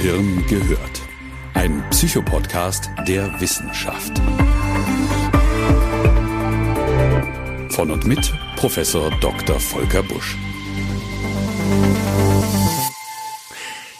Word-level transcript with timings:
Gehirn 0.00 0.46
gehört. 0.46 1.02
Ein 1.54 1.82
Psychopodcast 1.90 2.88
der 3.08 3.40
Wissenschaft. 3.40 4.12
Von 7.70 7.90
und 7.90 8.06
mit 8.06 8.32
Professor 8.54 9.10
Dr. 9.20 9.58
Volker 9.58 10.04
Busch. 10.04 10.36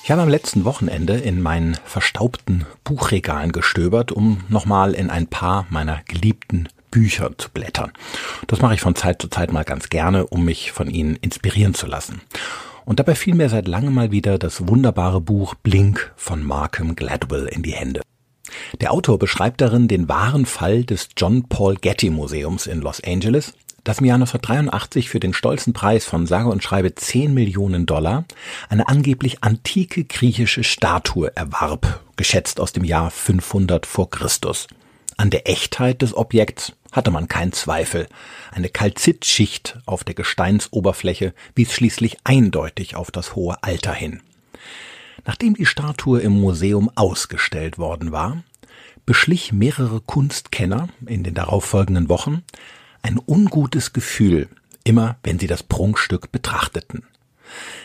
Ich 0.04 0.12
habe 0.12 0.22
am 0.22 0.28
letzten 0.28 0.64
Wochenende 0.64 1.14
in 1.14 1.42
meinen 1.42 1.76
verstaubten 1.84 2.64
Buchregalen 2.84 3.50
gestöbert, 3.50 4.12
um 4.12 4.44
nochmal 4.48 4.94
in 4.94 5.10
ein 5.10 5.26
paar 5.26 5.66
meiner 5.68 6.02
geliebten 6.06 6.68
Bücher 6.92 7.36
zu 7.38 7.50
blättern. 7.50 7.92
Das 8.46 8.62
mache 8.62 8.74
ich 8.74 8.80
von 8.80 8.94
Zeit 8.94 9.20
zu 9.20 9.26
Zeit 9.26 9.52
mal 9.52 9.64
ganz 9.64 9.88
gerne, 9.88 10.28
um 10.28 10.44
mich 10.44 10.70
von 10.70 10.88
ihnen 10.88 11.16
inspirieren 11.16 11.74
zu 11.74 11.86
lassen. 11.86 12.20
Und 12.88 13.00
dabei 13.00 13.14
fiel 13.14 13.34
mir 13.34 13.50
seit 13.50 13.68
langem 13.68 13.92
mal 13.92 14.12
wieder 14.12 14.38
das 14.38 14.66
wunderbare 14.66 15.20
Buch 15.20 15.54
Blink 15.56 16.10
von 16.16 16.42
Markham 16.42 16.96
Gladwell 16.96 17.44
in 17.46 17.62
die 17.62 17.74
Hände. 17.74 18.00
Der 18.80 18.94
Autor 18.94 19.18
beschreibt 19.18 19.60
darin 19.60 19.88
den 19.88 20.08
wahren 20.08 20.46
Fall 20.46 20.84
des 20.84 21.10
John 21.14 21.50
Paul 21.50 21.74
Getty 21.74 22.08
Museums 22.08 22.66
in 22.66 22.80
Los 22.80 23.02
Angeles, 23.04 23.52
das 23.84 23.98
im 23.98 24.06
Jahr 24.06 24.14
1983 24.14 25.10
für 25.10 25.20
den 25.20 25.34
stolzen 25.34 25.74
Preis 25.74 26.06
von 26.06 26.26
sage 26.26 26.48
und 26.48 26.62
schreibe 26.62 26.94
10 26.94 27.34
Millionen 27.34 27.84
Dollar 27.84 28.24
eine 28.70 28.88
angeblich 28.88 29.44
antike 29.44 30.04
griechische 30.04 30.64
Statue 30.64 31.30
erwarb, 31.36 32.00
geschätzt 32.16 32.58
aus 32.58 32.72
dem 32.72 32.84
Jahr 32.84 33.10
500 33.10 33.84
vor 33.84 34.08
Christus. 34.08 34.66
An 35.18 35.30
der 35.30 35.48
Echtheit 35.48 36.00
des 36.02 36.16
Objekts 36.16 36.72
hatte 36.92 37.10
man 37.10 37.26
keinen 37.26 37.52
Zweifel. 37.52 38.06
Eine 38.52 38.68
Kalzitschicht 38.68 39.80
auf 39.84 40.04
der 40.04 40.14
Gesteinsoberfläche 40.14 41.34
wies 41.56 41.72
schließlich 41.72 42.18
eindeutig 42.22 42.94
auf 42.94 43.10
das 43.10 43.34
hohe 43.34 43.60
Alter 43.62 43.92
hin. 43.92 44.22
Nachdem 45.26 45.54
die 45.54 45.66
Statue 45.66 46.20
im 46.20 46.40
Museum 46.40 46.88
ausgestellt 46.94 47.78
worden 47.78 48.12
war, 48.12 48.44
beschlich 49.06 49.52
mehrere 49.52 50.00
Kunstkenner 50.00 50.88
in 51.04 51.24
den 51.24 51.34
darauffolgenden 51.34 52.08
Wochen 52.08 52.44
ein 53.02 53.18
ungutes 53.18 53.92
Gefühl, 53.92 54.48
immer 54.84 55.16
wenn 55.24 55.40
sie 55.40 55.48
das 55.48 55.64
Prunkstück 55.64 56.30
betrachteten. 56.30 57.02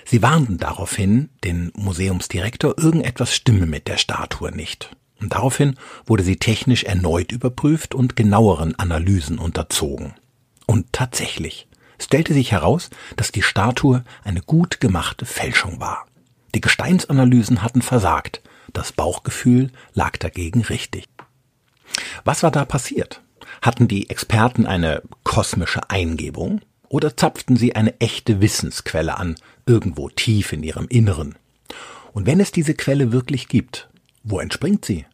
Sie 0.05 0.21
warnten 0.21 0.59
daraufhin 0.59 1.29
den 1.43 1.71
Museumsdirektor, 1.75 2.77
irgendetwas 2.77 3.33
stimme 3.33 3.65
mit 3.65 3.87
der 3.87 3.97
Statue 3.97 4.51
nicht. 4.51 4.95
Und 5.23 5.29
daraufhin 5.29 5.75
wurde 6.05 6.21
sie 6.21 6.35
technisch 6.35 6.83
erneut 6.83 7.31
überprüft 7.31 7.95
und 7.95 8.17
genaueren 8.17 8.77
Analysen 8.77 9.39
unterzogen. 9.39 10.13
Und 10.65 10.91
tatsächlich 10.91 11.69
stellte 11.97 12.33
sich 12.33 12.51
heraus, 12.51 12.89
dass 13.15 13.31
die 13.31 13.41
Statue 13.41 14.03
eine 14.25 14.41
gut 14.41 14.81
gemachte 14.81 15.25
Fälschung 15.25 15.79
war. 15.79 16.07
Die 16.53 16.59
Gesteinsanalysen 16.59 17.63
hatten 17.63 17.81
versagt, 17.81 18.41
das 18.73 18.91
Bauchgefühl 18.91 19.71
lag 19.93 20.17
dagegen 20.17 20.61
richtig. 20.63 21.05
Was 22.25 22.43
war 22.43 22.51
da 22.51 22.65
passiert? 22.65 23.21
Hatten 23.61 23.87
die 23.87 24.09
Experten 24.09 24.65
eine 24.65 25.03
kosmische 25.23 25.89
Eingebung 25.89 26.59
oder 26.89 27.15
zapften 27.15 27.55
sie 27.55 27.77
eine 27.77 27.97
echte 28.01 28.41
Wissensquelle 28.41 29.17
an, 29.17 29.35
irgendwo 29.65 30.09
tief 30.09 30.51
in 30.51 30.63
ihrem 30.63 30.87
Inneren? 30.89 31.35
Und 32.11 32.25
wenn 32.25 32.41
es 32.41 32.51
diese 32.51 32.73
Quelle 32.73 33.13
wirklich 33.13 33.47
gibt, 33.47 33.87
wo 34.23 34.39
entspringt 34.39 34.83
sie? 34.83 35.05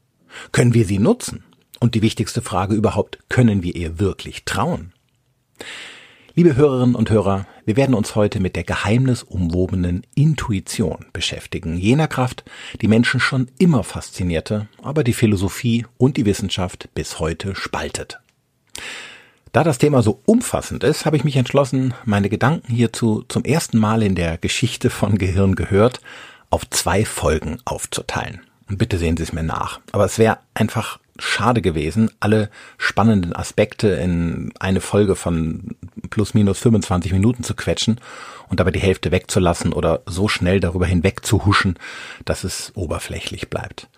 Können 0.51 0.73
wir 0.73 0.85
sie 0.85 0.99
nutzen? 0.99 1.43
Und 1.79 1.95
die 1.95 2.01
wichtigste 2.01 2.41
Frage 2.41 2.75
überhaupt, 2.75 3.19
können 3.29 3.63
wir 3.63 3.75
ihr 3.75 3.99
wirklich 3.99 4.43
trauen? 4.45 4.93
Liebe 6.35 6.55
Hörerinnen 6.55 6.95
und 6.95 7.09
Hörer, 7.09 7.47
wir 7.65 7.75
werden 7.75 7.95
uns 7.95 8.15
heute 8.15 8.39
mit 8.39 8.55
der 8.55 8.63
geheimnisumwobenen 8.63 10.03
Intuition 10.15 11.05
beschäftigen, 11.11 11.75
jener 11.75 12.07
Kraft, 12.07 12.45
die 12.81 12.87
Menschen 12.87 13.19
schon 13.19 13.49
immer 13.57 13.83
faszinierte, 13.83 14.67
aber 14.81 15.03
die 15.03 15.13
Philosophie 15.13 15.85
und 15.97 16.17
die 16.17 16.25
Wissenschaft 16.25 16.89
bis 16.93 17.19
heute 17.19 17.55
spaltet. 17.55 18.19
Da 19.51 19.63
das 19.63 19.79
Thema 19.79 20.03
so 20.03 20.21
umfassend 20.25 20.83
ist, 20.83 21.05
habe 21.05 21.17
ich 21.17 21.23
mich 21.23 21.35
entschlossen, 21.35 21.93
meine 22.05 22.29
Gedanken 22.29 22.71
hierzu 22.71 23.25
zum 23.27 23.43
ersten 23.43 23.79
Mal 23.79 24.03
in 24.03 24.15
der 24.15 24.37
Geschichte 24.37 24.89
von 24.89 25.17
Gehirn 25.17 25.55
gehört 25.55 26.01
auf 26.51 26.69
zwei 26.69 27.03
Folgen 27.03 27.57
aufzuteilen. 27.65 28.41
Und 28.69 28.77
bitte 28.77 28.97
sehen 28.97 29.17
Sie 29.17 29.23
es 29.23 29.33
mir 29.33 29.43
nach. 29.43 29.79
Aber 29.91 30.05
es 30.05 30.19
wäre 30.19 30.37
einfach 30.53 30.99
schade 31.17 31.61
gewesen, 31.61 32.11
alle 32.19 32.49
spannenden 32.77 33.35
Aspekte 33.35 33.89
in 33.89 34.53
eine 34.59 34.79
Folge 34.79 35.15
von 35.15 35.75
plus 36.09 36.33
minus 36.33 36.59
25 36.59 37.11
Minuten 37.11 37.43
zu 37.43 37.55
quetschen 37.55 37.99
und 38.47 38.59
dabei 38.59 38.71
die 38.71 38.79
Hälfte 38.79 39.11
wegzulassen 39.11 39.73
oder 39.73 40.01
so 40.05 40.27
schnell 40.27 40.59
darüber 40.59 40.85
hinweg 40.85 41.25
zu 41.25 41.45
huschen, 41.45 41.77
dass 42.23 42.43
es 42.43 42.71
oberflächlich 42.75 43.49
bleibt. 43.49 43.89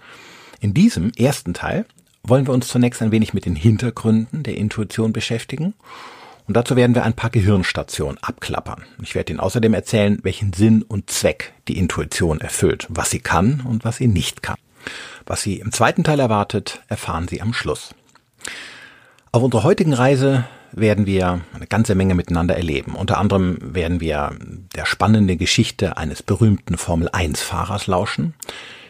In 0.61 0.73
diesem 0.73 1.11
ersten 1.11 1.53
Teil 1.53 1.85
wollen 2.23 2.47
wir 2.47 2.53
uns 2.53 2.67
zunächst 2.67 3.01
ein 3.01 3.11
wenig 3.11 3.33
mit 3.33 3.45
den 3.45 3.55
Hintergründen 3.55 4.43
der 4.43 4.57
Intuition 4.57 5.13
beschäftigen 5.13 5.73
und 6.47 6.57
dazu 6.57 6.75
werden 6.75 6.95
wir 6.95 7.03
ein 7.03 7.13
paar 7.13 7.29
Gehirnstationen 7.29 8.17
abklappern. 8.21 8.83
Ich 9.01 9.15
werde 9.15 9.31
Ihnen 9.31 9.39
außerdem 9.39 9.73
erzählen, 9.73 10.19
welchen 10.23 10.53
Sinn 10.53 10.83
und 10.83 11.09
Zweck 11.09 11.53
die 11.67 11.77
Intuition 11.77 12.41
erfüllt, 12.41 12.87
was 12.89 13.09
sie 13.09 13.19
kann 13.19 13.61
und 13.61 13.85
was 13.85 13.97
sie 13.97 14.07
nicht 14.07 14.43
kann. 14.43 14.57
Was 15.25 15.43
Sie 15.43 15.59
im 15.59 15.71
zweiten 15.71 16.03
Teil 16.03 16.19
erwartet, 16.19 16.81
erfahren 16.87 17.27
Sie 17.27 17.41
am 17.41 17.53
Schluss. 17.53 17.93
Auf 19.31 19.43
unserer 19.43 19.63
heutigen 19.63 19.93
Reise 19.93 20.45
werden 20.73 21.05
wir 21.05 21.41
eine 21.53 21.67
ganze 21.67 21.95
Menge 21.95 22.15
miteinander 22.15 22.55
erleben. 22.55 22.95
Unter 22.95 23.17
anderem 23.17 23.57
werden 23.61 23.99
wir 23.99 24.35
der 24.75 24.85
spannenden 24.85 25.37
Geschichte 25.37 25.97
eines 25.97 26.23
berühmten 26.23 26.77
Formel-1-Fahrers 26.77 27.87
lauschen. 27.87 28.33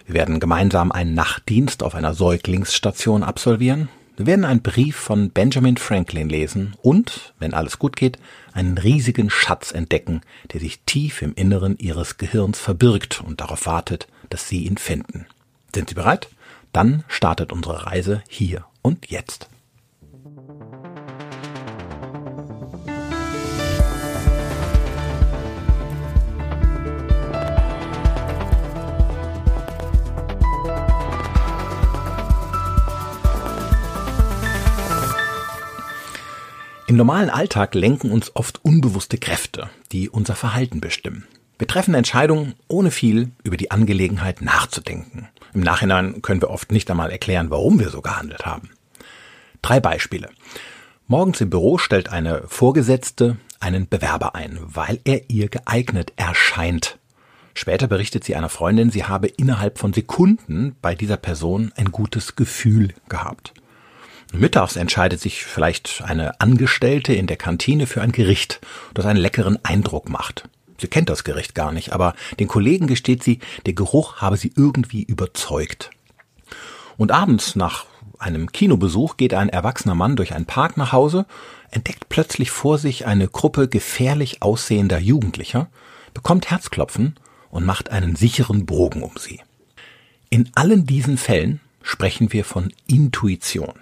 Wir 0.05 0.15
werden 0.15 0.39
gemeinsam 0.39 0.91
einen 0.91 1.13
Nachtdienst 1.13 1.83
auf 1.83 1.95
einer 1.95 2.13
Säuglingsstation 2.13 3.23
absolvieren. 3.23 3.89
Wir 4.17 4.25
werden 4.25 4.45
einen 4.45 4.61
Brief 4.61 4.97
von 4.97 5.29
Benjamin 5.29 5.77
Franklin 5.77 6.29
lesen 6.29 6.75
und, 6.81 7.33
wenn 7.39 7.53
alles 7.53 7.79
gut 7.79 7.95
geht, 7.95 8.19
einen 8.53 8.77
riesigen 8.77 9.29
Schatz 9.29 9.71
entdecken, 9.71 10.21
der 10.51 10.59
sich 10.59 10.81
tief 10.85 11.21
im 11.21 11.33
Inneren 11.33 11.77
Ihres 11.77 12.17
Gehirns 12.17 12.59
verbirgt 12.59 13.21
und 13.21 13.39
darauf 13.39 13.65
wartet, 13.65 14.07
dass 14.29 14.49
Sie 14.49 14.65
ihn 14.65 14.77
finden. 14.77 15.27
Sind 15.73 15.89
Sie 15.89 15.95
bereit? 15.95 16.29
Dann 16.73 17.03
startet 17.07 17.51
unsere 17.53 17.85
Reise 17.85 18.21
hier 18.27 18.65
und 18.81 19.09
jetzt. 19.09 19.50
Im 36.91 36.97
normalen 36.97 37.29
Alltag 37.29 37.73
lenken 37.73 38.11
uns 38.11 38.35
oft 38.35 38.65
unbewusste 38.65 39.17
Kräfte, 39.17 39.69
die 39.93 40.09
unser 40.09 40.35
Verhalten 40.35 40.81
bestimmen. 40.81 41.25
Wir 41.57 41.65
treffen 41.65 41.93
Entscheidungen, 41.93 42.53
ohne 42.67 42.91
viel 42.91 43.31
über 43.45 43.55
die 43.55 43.71
Angelegenheit 43.71 44.41
nachzudenken. 44.41 45.29
Im 45.53 45.61
Nachhinein 45.61 46.21
können 46.21 46.41
wir 46.41 46.49
oft 46.49 46.73
nicht 46.73 46.91
einmal 46.91 47.09
erklären, 47.09 47.49
warum 47.49 47.79
wir 47.79 47.91
so 47.91 48.01
gehandelt 48.01 48.45
haben. 48.45 48.71
Drei 49.61 49.79
Beispiele. 49.79 50.31
Morgens 51.07 51.39
im 51.39 51.49
Büro 51.49 51.77
stellt 51.77 52.09
eine 52.09 52.43
Vorgesetzte 52.47 53.37
einen 53.61 53.87
Bewerber 53.87 54.35
ein, 54.35 54.59
weil 54.61 54.99
er 55.05 55.29
ihr 55.29 55.47
geeignet 55.47 56.11
erscheint. 56.17 56.99
Später 57.53 57.87
berichtet 57.87 58.25
sie 58.25 58.35
einer 58.35 58.49
Freundin, 58.49 58.91
sie 58.91 59.05
habe 59.05 59.27
innerhalb 59.27 59.79
von 59.79 59.93
Sekunden 59.93 60.75
bei 60.81 60.93
dieser 60.93 61.15
Person 61.15 61.71
ein 61.77 61.93
gutes 61.93 62.35
Gefühl 62.35 62.93
gehabt. 63.07 63.53
Mittags 64.31 64.75
entscheidet 64.75 65.19
sich 65.19 65.43
vielleicht 65.43 66.01
eine 66.05 66.39
Angestellte 66.39 67.13
in 67.13 67.27
der 67.27 67.37
Kantine 67.37 67.85
für 67.85 68.01
ein 68.01 68.11
Gericht, 68.11 68.61
das 68.93 69.05
einen 69.05 69.19
leckeren 69.19 69.63
Eindruck 69.63 70.09
macht. 70.09 70.47
Sie 70.77 70.87
kennt 70.87 71.09
das 71.09 71.23
Gericht 71.23 71.53
gar 71.53 71.71
nicht, 71.71 71.93
aber 71.93 72.15
den 72.39 72.47
Kollegen 72.47 72.87
gesteht 72.87 73.23
sie, 73.23 73.39
der 73.65 73.73
Geruch 73.73 74.17
habe 74.17 74.37
sie 74.37 74.51
irgendwie 74.55 75.03
überzeugt. 75.03 75.91
Und 76.97 77.11
abends 77.11 77.55
nach 77.55 77.85
einem 78.19 78.51
Kinobesuch 78.51 79.17
geht 79.17 79.33
ein 79.33 79.49
erwachsener 79.49 79.95
Mann 79.95 80.15
durch 80.15 80.33
einen 80.33 80.45
Park 80.45 80.77
nach 80.77 80.91
Hause, 80.91 81.25
entdeckt 81.69 82.09
plötzlich 82.09 82.51
vor 82.51 82.77
sich 82.77 83.05
eine 83.05 83.27
Gruppe 83.27 83.67
gefährlich 83.67 84.41
aussehender 84.41 84.99
Jugendlicher, 84.99 85.67
bekommt 86.13 86.49
Herzklopfen 86.49 87.15
und 87.49 87.65
macht 87.65 87.89
einen 87.89 88.15
sicheren 88.15 88.65
Bogen 88.65 89.03
um 89.03 89.13
sie. 89.17 89.41
In 90.29 90.49
allen 90.55 90.85
diesen 90.85 91.17
Fällen 91.17 91.59
sprechen 91.83 92.31
wir 92.31 92.45
von 92.45 92.71
Intuition. 92.87 93.73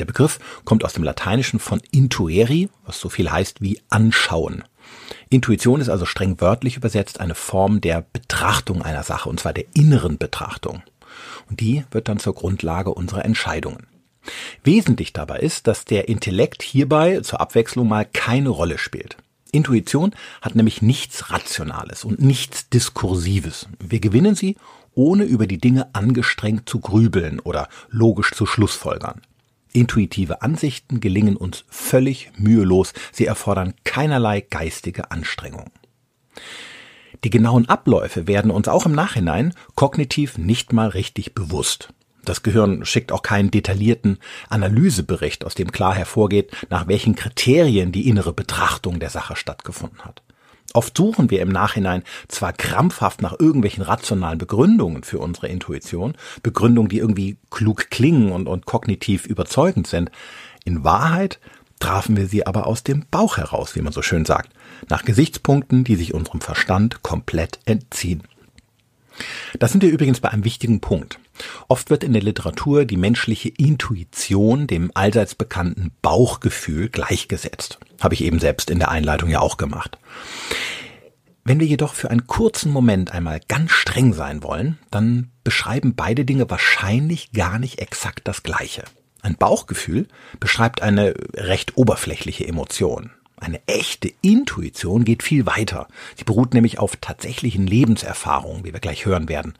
Der 0.00 0.06
Begriff 0.06 0.40
kommt 0.64 0.82
aus 0.82 0.94
dem 0.94 1.04
Lateinischen 1.04 1.60
von 1.60 1.80
intueri, 1.90 2.70
was 2.86 2.98
so 2.98 3.10
viel 3.10 3.30
heißt 3.30 3.60
wie 3.60 3.80
anschauen. 3.90 4.64
Intuition 5.28 5.80
ist 5.82 5.90
also 5.90 6.06
streng 6.06 6.40
wörtlich 6.40 6.78
übersetzt 6.78 7.20
eine 7.20 7.34
Form 7.34 7.82
der 7.82 8.06
Betrachtung 8.10 8.80
einer 8.80 9.02
Sache, 9.02 9.28
und 9.28 9.38
zwar 9.38 9.52
der 9.52 9.66
inneren 9.74 10.16
Betrachtung. 10.16 10.82
Und 11.50 11.60
die 11.60 11.84
wird 11.90 12.08
dann 12.08 12.18
zur 12.18 12.34
Grundlage 12.34 12.94
unserer 12.94 13.26
Entscheidungen. 13.26 13.86
Wesentlich 14.64 15.12
dabei 15.12 15.40
ist, 15.40 15.66
dass 15.66 15.84
der 15.84 16.08
Intellekt 16.08 16.62
hierbei 16.62 17.20
zur 17.20 17.40
Abwechslung 17.42 17.86
mal 17.86 18.06
keine 18.06 18.48
Rolle 18.48 18.78
spielt. 18.78 19.18
Intuition 19.52 20.14
hat 20.40 20.54
nämlich 20.54 20.80
nichts 20.80 21.30
Rationales 21.30 22.04
und 22.04 22.20
nichts 22.20 22.70
Diskursives. 22.70 23.68
Wir 23.78 24.00
gewinnen 24.00 24.34
sie 24.34 24.56
ohne 24.94 25.24
über 25.24 25.46
die 25.46 25.58
Dinge 25.58 25.94
angestrengt 25.94 26.68
zu 26.68 26.80
grübeln 26.80 27.38
oder 27.38 27.68
logisch 27.90 28.32
zu 28.32 28.46
schlussfolgern. 28.46 29.20
Intuitive 29.72 30.42
Ansichten 30.42 31.00
gelingen 31.00 31.36
uns 31.36 31.64
völlig 31.68 32.30
mühelos, 32.36 32.92
sie 33.12 33.26
erfordern 33.26 33.74
keinerlei 33.84 34.40
geistige 34.40 35.10
Anstrengung. 35.10 35.70
Die 37.24 37.30
genauen 37.30 37.68
Abläufe 37.68 38.26
werden 38.26 38.50
uns 38.50 38.68
auch 38.68 38.86
im 38.86 38.92
Nachhinein 38.92 39.54
kognitiv 39.74 40.38
nicht 40.38 40.72
mal 40.72 40.88
richtig 40.88 41.34
bewusst. 41.34 41.92
Das 42.24 42.42
Gehirn 42.42 42.84
schickt 42.84 43.12
auch 43.12 43.22
keinen 43.22 43.50
detaillierten 43.50 44.18
Analysebericht, 44.48 45.44
aus 45.44 45.54
dem 45.54 45.72
klar 45.72 45.94
hervorgeht, 45.94 46.50
nach 46.68 46.86
welchen 46.86 47.14
Kriterien 47.14 47.92
die 47.92 48.08
innere 48.08 48.32
Betrachtung 48.32 49.00
der 49.00 49.10
Sache 49.10 49.36
stattgefunden 49.36 50.00
hat. 50.04 50.22
Oft 50.72 50.96
suchen 50.96 51.30
wir 51.30 51.42
im 51.42 51.48
Nachhinein 51.48 52.04
zwar 52.28 52.52
krampfhaft 52.52 53.22
nach 53.22 53.38
irgendwelchen 53.38 53.82
rationalen 53.82 54.38
Begründungen 54.38 55.02
für 55.02 55.18
unsere 55.18 55.48
Intuition, 55.48 56.14
Begründungen, 56.42 56.88
die 56.88 56.98
irgendwie 56.98 57.38
klug 57.50 57.90
klingen 57.90 58.30
und, 58.30 58.46
und 58.46 58.66
kognitiv 58.66 59.26
überzeugend 59.26 59.86
sind. 59.88 60.10
In 60.64 60.84
Wahrheit 60.84 61.40
trafen 61.80 62.16
wir 62.16 62.28
sie 62.28 62.46
aber 62.46 62.66
aus 62.66 62.84
dem 62.84 63.06
Bauch 63.10 63.36
heraus, 63.38 63.74
wie 63.74 63.80
man 63.80 63.92
so 63.92 64.02
schön 64.02 64.24
sagt, 64.24 64.52
nach 64.88 65.04
Gesichtspunkten, 65.04 65.82
die 65.82 65.96
sich 65.96 66.14
unserem 66.14 66.40
Verstand 66.40 67.02
komplett 67.02 67.58
entziehen. 67.64 68.22
Das 69.58 69.72
sind 69.72 69.82
wir 69.82 69.90
übrigens 69.90 70.20
bei 70.20 70.28
einem 70.28 70.44
wichtigen 70.44 70.80
Punkt. 70.80 71.18
Oft 71.68 71.90
wird 71.90 72.04
in 72.04 72.12
der 72.12 72.22
Literatur 72.22 72.84
die 72.84 72.96
menschliche 72.96 73.48
Intuition 73.48 74.66
dem 74.66 74.90
allseits 74.94 75.34
bekannten 75.34 75.92
Bauchgefühl 76.02 76.88
gleichgesetzt. 76.88 77.78
Habe 78.00 78.14
ich 78.14 78.24
eben 78.24 78.38
selbst 78.38 78.70
in 78.70 78.78
der 78.78 78.90
Einleitung 78.90 79.30
ja 79.30 79.40
auch 79.40 79.56
gemacht. 79.56 79.98
Wenn 81.44 81.60
wir 81.60 81.66
jedoch 81.66 81.94
für 81.94 82.10
einen 82.10 82.26
kurzen 82.26 82.70
Moment 82.70 83.12
einmal 83.12 83.40
ganz 83.48 83.72
streng 83.72 84.12
sein 84.12 84.42
wollen, 84.42 84.78
dann 84.90 85.30
beschreiben 85.42 85.94
beide 85.94 86.24
Dinge 86.24 86.48
wahrscheinlich 86.50 87.32
gar 87.32 87.58
nicht 87.58 87.80
exakt 87.80 88.28
das 88.28 88.42
Gleiche. 88.42 88.84
Ein 89.22 89.36
Bauchgefühl 89.36 90.06
beschreibt 90.38 90.82
eine 90.82 91.14
recht 91.34 91.76
oberflächliche 91.76 92.46
Emotion. 92.46 93.10
Eine 93.36 93.60
echte 93.66 94.12
Intuition 94.20 95.04
geht 95.04 95.22
viel 95.22 95.46
weiter. 95.46 95.88
Sie 96.16 96.24
beruht 96.24 96.52
nämlich 96.52 96.78
auf 96.78 96.96
tatsächlichen 96.96 97.66
Lebenserfahrungen, 97.66 98.64
wie 98.64 98.72
wir 98.72 98.80
gleich 98.80 99.06
hören 99.06 99.28
werden. 99.28 99.54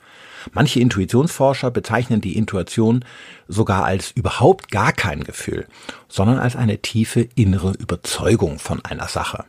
Manche 0.53 0.81
Intuitionsforscher 0.81 1.71
bezeichnen 1.71 2.21
die 2.21 2.37
Intuition 2.37 3.05
sogar 3.49 3.85
als 3.85 4.11
überhaupt 4.11 4.71
gar 4.71 4.93
kein 4.93 5.25
Gefühl, 5.25 5.67
sondern 6.09 6.39
als 6.39 6.57
eine 6.57 6.79
tiefe 6.79 7.29
innere 7.35 7.73
Überzeugung 7.73 8.59
von 8.59 8.85
einer 8.85 9.09
Sache. 9.09 9.45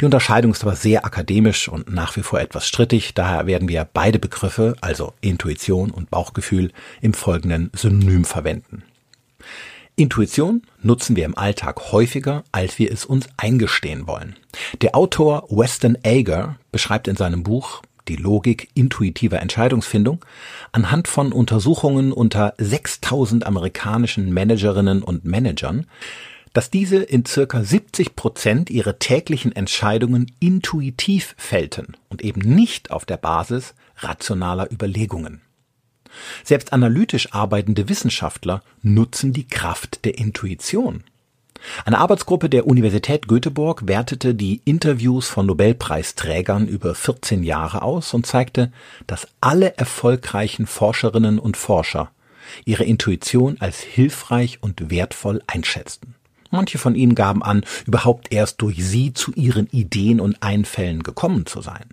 Die 0.00 0.06
Unterscheidung 0.06 0.52
ist 0.52 0.62
aber 0.62 0.76
sehr 0.76 1.04
akademisch 1.04 1.68
und 1.68 1.92
nach 1.92 2.16
wie 2.16 2.22
vor 2.22 2.40
etwas 2.40 2.66
strittig, 2.66 3.12
daher 3.12 3.46
werden 3.46 3.68
wir 3.68 3.86
beide 3.92 4.18
Begriffe, 4.18 4.74
also 4.80 5.12
Intuition 5.20 5.90
und 5.90 6.10
Bauchgefühl, 6.10 6.72
im 7.02 7.12
Folgenden 7.12 7.70
synonym 7.74 8.24
verwenden. 8.24 8.82
Intuition 9.96 10.62
nutzen 10.80 11.16
wir 11.16 11.26
im 11.26 11.36
Alltag 11.36 11.92
häufiger, 11.92 12.44
als 12.52 12.78
wir 12.78 12.90
es 12.90 13.04
uns 13.04 13.28
eingestehen 13.36 14.06
wollen. 14.06 14.36
Der 14.80 14.96
Autor 14.96 15.46
Weston 15.50 15.98
Ager 16.02 16.56
beschreibt 16.72 17.06
in 17.06 17.16
seinem 17.16 17.42
Buch 17.42 17.82
Die 18.08 18.16
Logik 18.16 18.70
intuitiver 18.74 19.40
Entscheidungsfindung 19.40 20.24
anhand 20.72 21.08
von 21.08 21.32
Untersuchungen 21.32 22.12
unter 22.12 22.54
6000 22.58 23.46
amerikanischen 23.46 24.32
Managerinnen 24.32 25.02
und 25.02 25.24
Managern, 25.24 25.86
dass 26.52 26.70
diese 26.70 26.96
in 26.96 27.24
circa 27.24 27.62
70 27.62 28.16
Prozent 28.16 28.70
ihre 28.70 28.98
täglichen 28.98 29.54
Entscheidungen 29.54 30.32
intuitiv 30.40 31.34
fällten 31.38 31.96
und 32.08 32.22
eben 32.22 32.40
nicht 32.40 32.90
auf 32.90 33.04
der 33.04 33.18
Basis 33.18 33.74
rationaler 33.98 34.70
Überlegungen. 34.72 35.42
Selbst 36.42 36.72
analytisch 36.72 37.32
arbeitende 37.32 37.88
Wissenschaftler 37.88 38.62
nutzen 38.82 39.32
die 39.32 39.46
Kraft 39.46 40.04
der 40.04 40.18
Intuition. 40.18 41.04
Eine 41.84 41.98
Arbeitsgruppe 41.98 42.48
der 42.48 42.66
Universität 42.66 43.28
Göteborg 43.28 43.86
wertete 43.86 44.34
die 44.34 44.60
Interviews 44.64 45.28
von 45.28 45.46
Nobelpreisträgern 45.46 46.66
über 46.66 46.94
14 46.94 47.42
Jahre 47.42 47.82
aus 47.82 48.14
und 48.14 48.26
zeigte, 48.26 48.72
dass 49.06 49.28
alle 49.40 49.76
erfolgreichen 49.76 50.66
Forscherinnen 50.66 51.38
und 51.38 51.56
Forscher 51.56 52.10
ihre 52.64 52.84
Intuition 52.84 53.56
als 53.60 53.80
hilfreich 53.80 54.58
und 54.62 54.90
wertvoll 54.90 55.42
einschätzten. 55.46 56.14
Manche 56.50 56.78
von 56.78 56.96
ihnen 56.96 57.14
gaben 57.14 57.42
an, 57.42 57.64
überhaupt 57.86 58.32
erst 58.32 58.60
durch 58.60 58.84
sie 58.84 59.12
zu 59.12 59.32
ihren 59.32 59.68
Ideen 59.68 60.20
und 60.20 60.42
Einfällen 60.42 61.02
gekommen 61.02 61.46
zu 61.46 61.60
sein. 61.60 61.84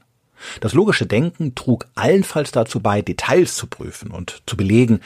Das 0.62 0.74
logische 0.74 1.06
Denken 1.06 1.56
trug 1.56 1.88
allenfalls 1.96 2.52
dazu 2.52 2.80
bei, 2.80 3.02
Details 3.02 3.56
zu 3.56 3.68
prüfen 3.68 4.12
und 4.12 4.42
zu 4.46 4.58
belegen, 4.58 5.02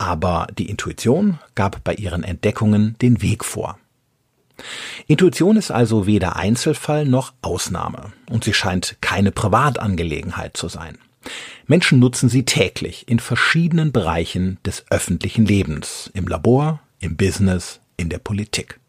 aber 0.00 0.46
die 0.58 0.70
Intuition 0.70 1.38
gab 1.54 1.84
bei 1.84 1.94
ihren 1.94 2.24
Entdeckungen 2.24 2.96
den 3.02 3.20
Weg 3.20 3.44
vor. 3.44 3.78
Intuition 5.06 5.56
ist 5.56 5.70
also 5.70 6.06
weder 6.06 6.36
Einzelfall 6.36 7.04
noch 7.04 7.34
Ausnahme 7.42 8.12
und 8.28 8.44
sie 8.44 8.54
scheint 8.54 8.96
keine 9.00 9.30
Privatangelegenheit 9.30 10.56
zu 10.56 10.68
sein. 10.68 10.96
Menschen 11.66 11.98
nutzen 11.98 12.30
sie 12.30 12.44
täglich 12.44 13.08
in 13.08 13.18
verschiedenen 13.18 13.92
Bereichen 13.92 14.58
des 14.64 14.84
öffentlichen 14.90 15.44
Lebens, 15.44 16.10
im 16.14 16.26
Labor, 16.26 16.80
im 16.98 17.16
Business, 17.16 17.80
in 17.98 18.08
der 18.08 18.18
Politik. 18.18 18.80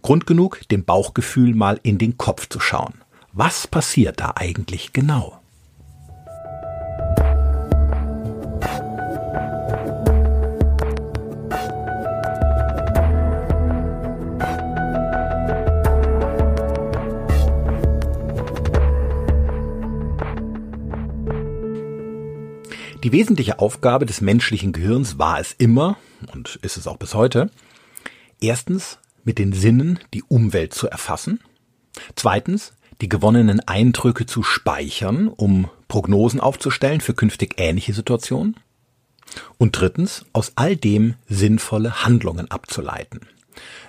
Grund 0.00 0.26
genug, 0.26 0.60
dem 0.70 0.84
Bauchgefühl 0.84 1.54
mal 1.54 1.78
in 1.82 1.98
den 1.98 2.16
Kopf 2.16 2.48
zu 2.48 2.58
schauen. 2.58 2.94
Was 3.32 3.66
passiert 3.66 4.20
da 4.20 4.32
eigentlich 4.36 4.94
genau? 4.94 5.40
Die 23.06 23.12
wesentliche 23.12 23.60
Aufgabe 23.60 24.04
des 24.04 24.20
menschlichen 24.20 24.72
Gehirns 24.72 25.16
war 25.16 25.38
es 25.38 25.54
immer, 25.58 25.96
und 26.32 26.58
ist 26.62 26.76
es 26.76 26.88
auch 26.88 26.96
bis 26.96 27.14
heute, 27.14 27.52
erstens 28.40 28.98
mit 29.22 29.38
den 29.38 29.52
Sinnen 29.52 30.00
die 30.12 30.24
Umwelt 30.24 30.74
zu 30.74 30.88
erfassen, 30.88 31.38
zweitens 32.16 32.72
die 33.00 33.08
gewonnenen 33.08 33.60
Eindrücke 33.60 34.26
zu 34.26 34.42
speichern, 34.42 35.28
um 35.28 35.70
Prognosen 35.86 36.40
aufzustellen 36.40 37.00
für 37.00 37.14
künftig 37.14 37.54
ähnliche 37.58 37.92
Situationen. 37.92 38.56
Und 39.56 39.80
drittens, 39.80 40.24
aus 40.32 40.54
all 40.56 40.74
dem 40.74 41.14
sinnvolle 41.28 42.02
Handlungen 42.02 42.50
abzuleiten. 42.50 43.20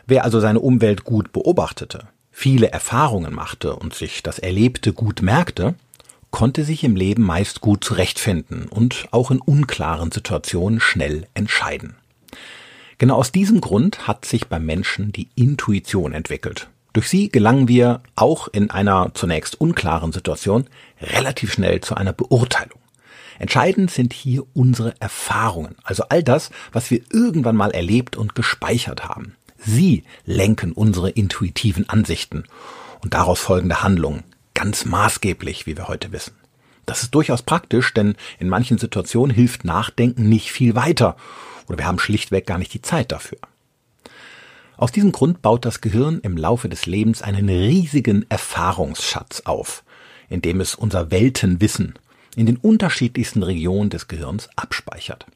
Wer 0.06 0.26
also 0.26 0.40
seine 0.40 0.60
Umwelt 0.60 1.06
gut 1.06 1.32
beobachtete, 1.32 2.08
viele 2.30 2.70
Erfahrungen 2.70 3.34
machte 3.34 3.78
und 3.78 3.96
sich 3.96 4.22
das 4.22 4.38
Erlebte 4.38 4.94
gut 4.94 5.24
merkte, 5.24 5.74
konnte 6.32 6.64
sich 6.64 6.84
im 6.84 6.96
Leben 6.96 7.24
meist 7.24 7.62
gut 7.62 7.84
zurechtfinden 7.84 8.68
und 8.68 9.08
auch 9.12 9.32
in 9.32 9.40
unklaren 9.40 10.12
Situationen 10.12 10.80
schnell 10.80 11.28
entscheiden. 11.34 11.96
Genau 12.98 13.16
aus 13.16 13.32
diesem 13.32 13.62
Grund 13.62 14.08
hat 14.08 14.26
sich 14.26 14.48
beim 14.48 14.66
Menschen 14.66 15.12
die 15.12 15.30
Intuition 15.36 16.14
entwickelt. 16.14 16.68
Durch 16.94 17.10
sie 17.10 17.30
gelangen 17.30 17.68
wir 17.68 18.02
auch 18.16 18.48
in 18.48 18.72
einer 18.72 19.12
zunächst 19.14 19.62
unklaren 19.62 20.12
Situation 20.12 20.66
relativ 21.00 21.54
schnell 21.54 21.80
zu 21.82 21.96
einer 21.96 22.14
Beurteilung. 22.14 22.80
Entscheidend 23.38 23.92
sind 23.92 24.14
hier 24.14 24.44
unsere 24.56 24.96
Erfahrungen, 25.00 25.76
also 25.84 26.06
all 26.10 26.24
das, 26.24 26.50
was 26.72 26.90
wir 26.90 27.02
irgendwann 27.12 27.56
mal 27.56 27.70
erlebt 27.70 28.16
und 28.16 28.34
gespeichert 28.34 29.06
haben. 29.06 29.36
Sie 29.60 30.04
lenken 30.26 30.72
unsere 30.72 31.12
intuitiven 31.12 31.88
Ansichten 31.88 32.46
und 33.04 33.14
daraus 33.14 33.40
folgende 33.40 33.84
Handlungen, 33.84 34.24
ganz 34.58 34.86
maßgeblich, 34.86 35.68
wie 35.68 35.78
wir 35.78 35.88
heute 35.88 36.12
wissen. 36.12 36.34
Das 36.88 37.04
ist 37.04 37.14
durchaus 37.14 37.44
praktisch, 37.44 37.94
denn 37.94 38.16
in 38.40 38.50
manchen 38.50 38.80
Situationen 38.80 39.36
hilft 39.36 39.66
Nachdenken 39.66 40.28
nicht 40.30 40.52
viel 40.52 40.74
weiter 40.74 41.16
oder 41.68 41.78
wir 41.78 41.86
haben 41.86 42.00
schlichtweg 42.00 42.48
gar 42.48 42.58
nicht 42.58 42.74
die 42.74 42.82
Zeit 42.82 43.12
dafür. 43.12 43.38
Aus 44.76 44.92
diesem 44.92 45.12
Grund 45.12 45.44
baut 45.44 45.64
das 45.64 45.80
Gehirn 45.80 46.22
im 46.24 46.38
Laufe 46.38 46.70
des 46.70 46.88
Lebens 46.88 47.22
einen 47.22 47.48
riesigen 47.50 48.26
Erfahrungsschatz 48.30 49.42
auf, 49.46 49.84
in 50.28 50.42
dem 50.42 50.60
es 50.60 50.74
unser 50.74 51.12
Weltenwissen 51.12 51.94
in 52.36 52.48
den 52.48 52.58
unterschiedlichsten 52.58 53.44
Regionen 53.44 53.92
des 53.92 54.08
Gehirns 54.08 54.50
abspeichert. 54.56 55.28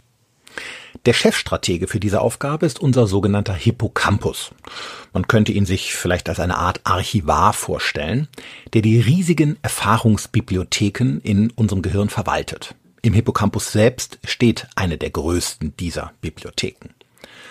Der 1.08 1.14
Chefstratege 1.14 1.88
für 1.88 2.00
diese 2.00 2.22
Aufgabe 2.22 2.68
ist 2.68 2.80
unser 2.80 3.08
sogenannter 3.08 3.56
Hippocampus. 3.56 4.52
Man 5.14 5.28
könnte 5.28 5.52
ihn 5.52 5.66
sich 5.66 5.96
vielleicht 5.96 6.30
als 6.30 6.40
eine 6.40 6.58
Art 6.58 6.82
Archivar 6.84 7.54
vorstellen, 7.54 8.28
der 8.74 8.84
die 8.84 9.00
riesigen 9.00 9.58
Erfahrungsbibliotheken 9.64 11.20
in 11.24 11.50
unserem 11.52 11.82
Gehirn 11.82 12.10
verwaltet. 12.10 12.76
Im 13.02 13.14
Hippocampus 13.14 13.72
selbst 13.72 14.20
steht 14.24 14.68
eine 14.76 15.00
der 15.00 15.10
größten 15.10 15.76
dieser 15.76 16.14
Bibliotheken. 16.22 16.90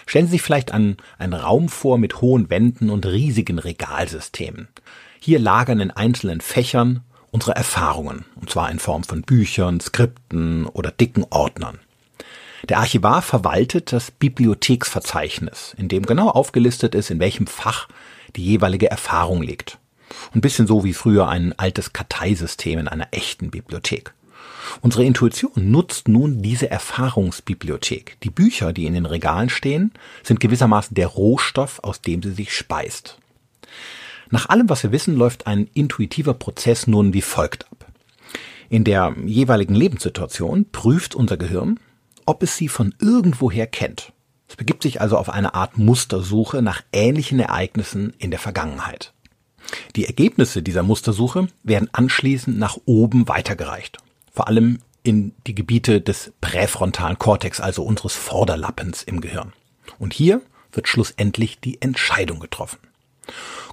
Stellen 0.07 0.27
Sie 0.27 0.33
sich 0.33 0.43
vielleicht 0.43 0.73
an 0.73 0.97
einen 1.19 1.35
Raum 1.35 1.69
vor 1.69 1.99
mit 1.99 2.21
hohen 2.21 2.51
Wänden 2.51 2.89
und 2.89 3.05
riesigen 3.05 3.59
Regalsystemen. 3.59 4.69
Hier 5.19 5.41
lagern 5.41 5.81
in 5.81 5.91
einzelnen 5.91 6.41
Fächern 6.41 7.01
unsere 7.33 7.57
Erfahrungen, 7.57 8.25
und 8.37 8.49
zwar 8.49 8.71
in 8.71 8.79
Form 8.79 9.03
von 9.03 9.23
Büchern, 9.23 9.81
Skripten 9.81 10.67
oder 10.67 10.93
dicken 10.93 11.27
Ordnern. 11.31 11.81
Der 12.69 12.79
Archivar 12.79 13.23
verwaltet 13.23 13.93
das 13.93 14.11
Bibliotheksverzeichnis, 14.11 15.75
in 15.77 15.89
dem 15.89 16.05
genau 16.05 16.29
aufgelistet 16.29 16.95
ist, 16.95 17.11
in 17.11 17.21
welchem 17.21 17.47
Fach 17.47 17.89
die 18.37 18.45
jeweilige 18.45 18.91
Erfahrung 18.91 19.43
liegt. 19.43 19.79
Ein 20.35 20.41
bisschen 20.41 20.67
so 20.67 20.85
wie 20.85 20.93
früher 20.93 21.29
ein 21.29 21.59
altes 21.59 21.93
Karteisystem 21.93 22.79
in 22.79 22.89
einer 22.89 23.09
echten 23.13 23.51
Bibliothek. 23.51 24.13
Unsere 24.83 25.05
Intuition 25.05 25.71
nutzt 25.71 26.09
nun 26.09 26.43
diese 26.43 26.71
Erfahrungsbibliothek. 26.71 28.19
Die 28.23 28.31
Bücher, 28.31 28.73
die 28.73 28.87
in 28.87 28.95
den 28.95 29.07
Regalen 29.07 29.49
stehen, 29.49 29.93
sind 30.23 30.41
gewissermaßen 30.41 30.95
der 30.95 31.09
Rohstoff, 31.09 31.81
aus 31.83 32.03
dem 32.03 32.23
sie 32.23 32.33
sich 32.33 32.55
speist. 32.55 33.19
Nach 34.31 34.49
allem, 34.49 34.69
was 34.69 34.83
wir 34.83 34.93
wissen, 34.93 35.17
läuft 35.17 35.47
ein 35.47 35.69
intuitiver 35.75 36.35
Prozess 36.35 36.87
nun 36.87 37.15
wie 37.15 37.23
folgt 37.23 37.67
ab. 37.71 37.87
In 38.69 38.85
der 38.85 39.15
jeweiligen 39.25 39.75
Lebenssituation 39.75 40.67
prüft 40.71 41.17
unser 41.17 41.37
Gehirn, 41.37 41.81
ob 42.27 42.43
es 42.43 42.57
sie 42.57 42.69
von 42.69 42.95
irgendwoher 43.01 43.67
kennt. 43.67 44.13
Es 44.49 44.57
begibt 44.57 44.83
sich 44.83 45.01
also 45.01 45.17
auf 45.17 45.31
eine 45.31 45.55
Art 45.55 45.79
Mustersuche 45.79 46.61
nach 46.61 46.83
ähnlichen 46.93 47.39
Ereignissen 47.39 48.15
in 48.19 48.31
der 48.31 48.41
Vergangenheit. 48.41 49.13
Die 49.95 50.07
Ergebnisse 50.07 50.63
dieser 50.63 50.83
Mustersuche 50.83 51.49
werden 51.63 51.89
anschließend 51.93 52.59
nach 52.59 52.77
oben 52.85 53.29
weitergereicht, 53.29 53.99
vor 54.33 54.49
allem 54.49 54.81
in 55.03 55.33
die 55.47 55.55
Gebiete 55.55 56.01
des 56.01 56.33
präfrontalen 56.41 57.19
Kortex, 57.19 57.61
also 57.61 57.85
unseres 57.85 58.15
Vorderlappens 58.15 59.03
im 59.03 59.21
Gehirn. 59.21 59.53
Und 59.99 60.13
hier 60.13 60.43
wird 60.73 60.89
schlussendlich 60.89 61.61
die 61.61 61.81
Entscheidung 61.81 62.41
getroffen. 62.41 62.79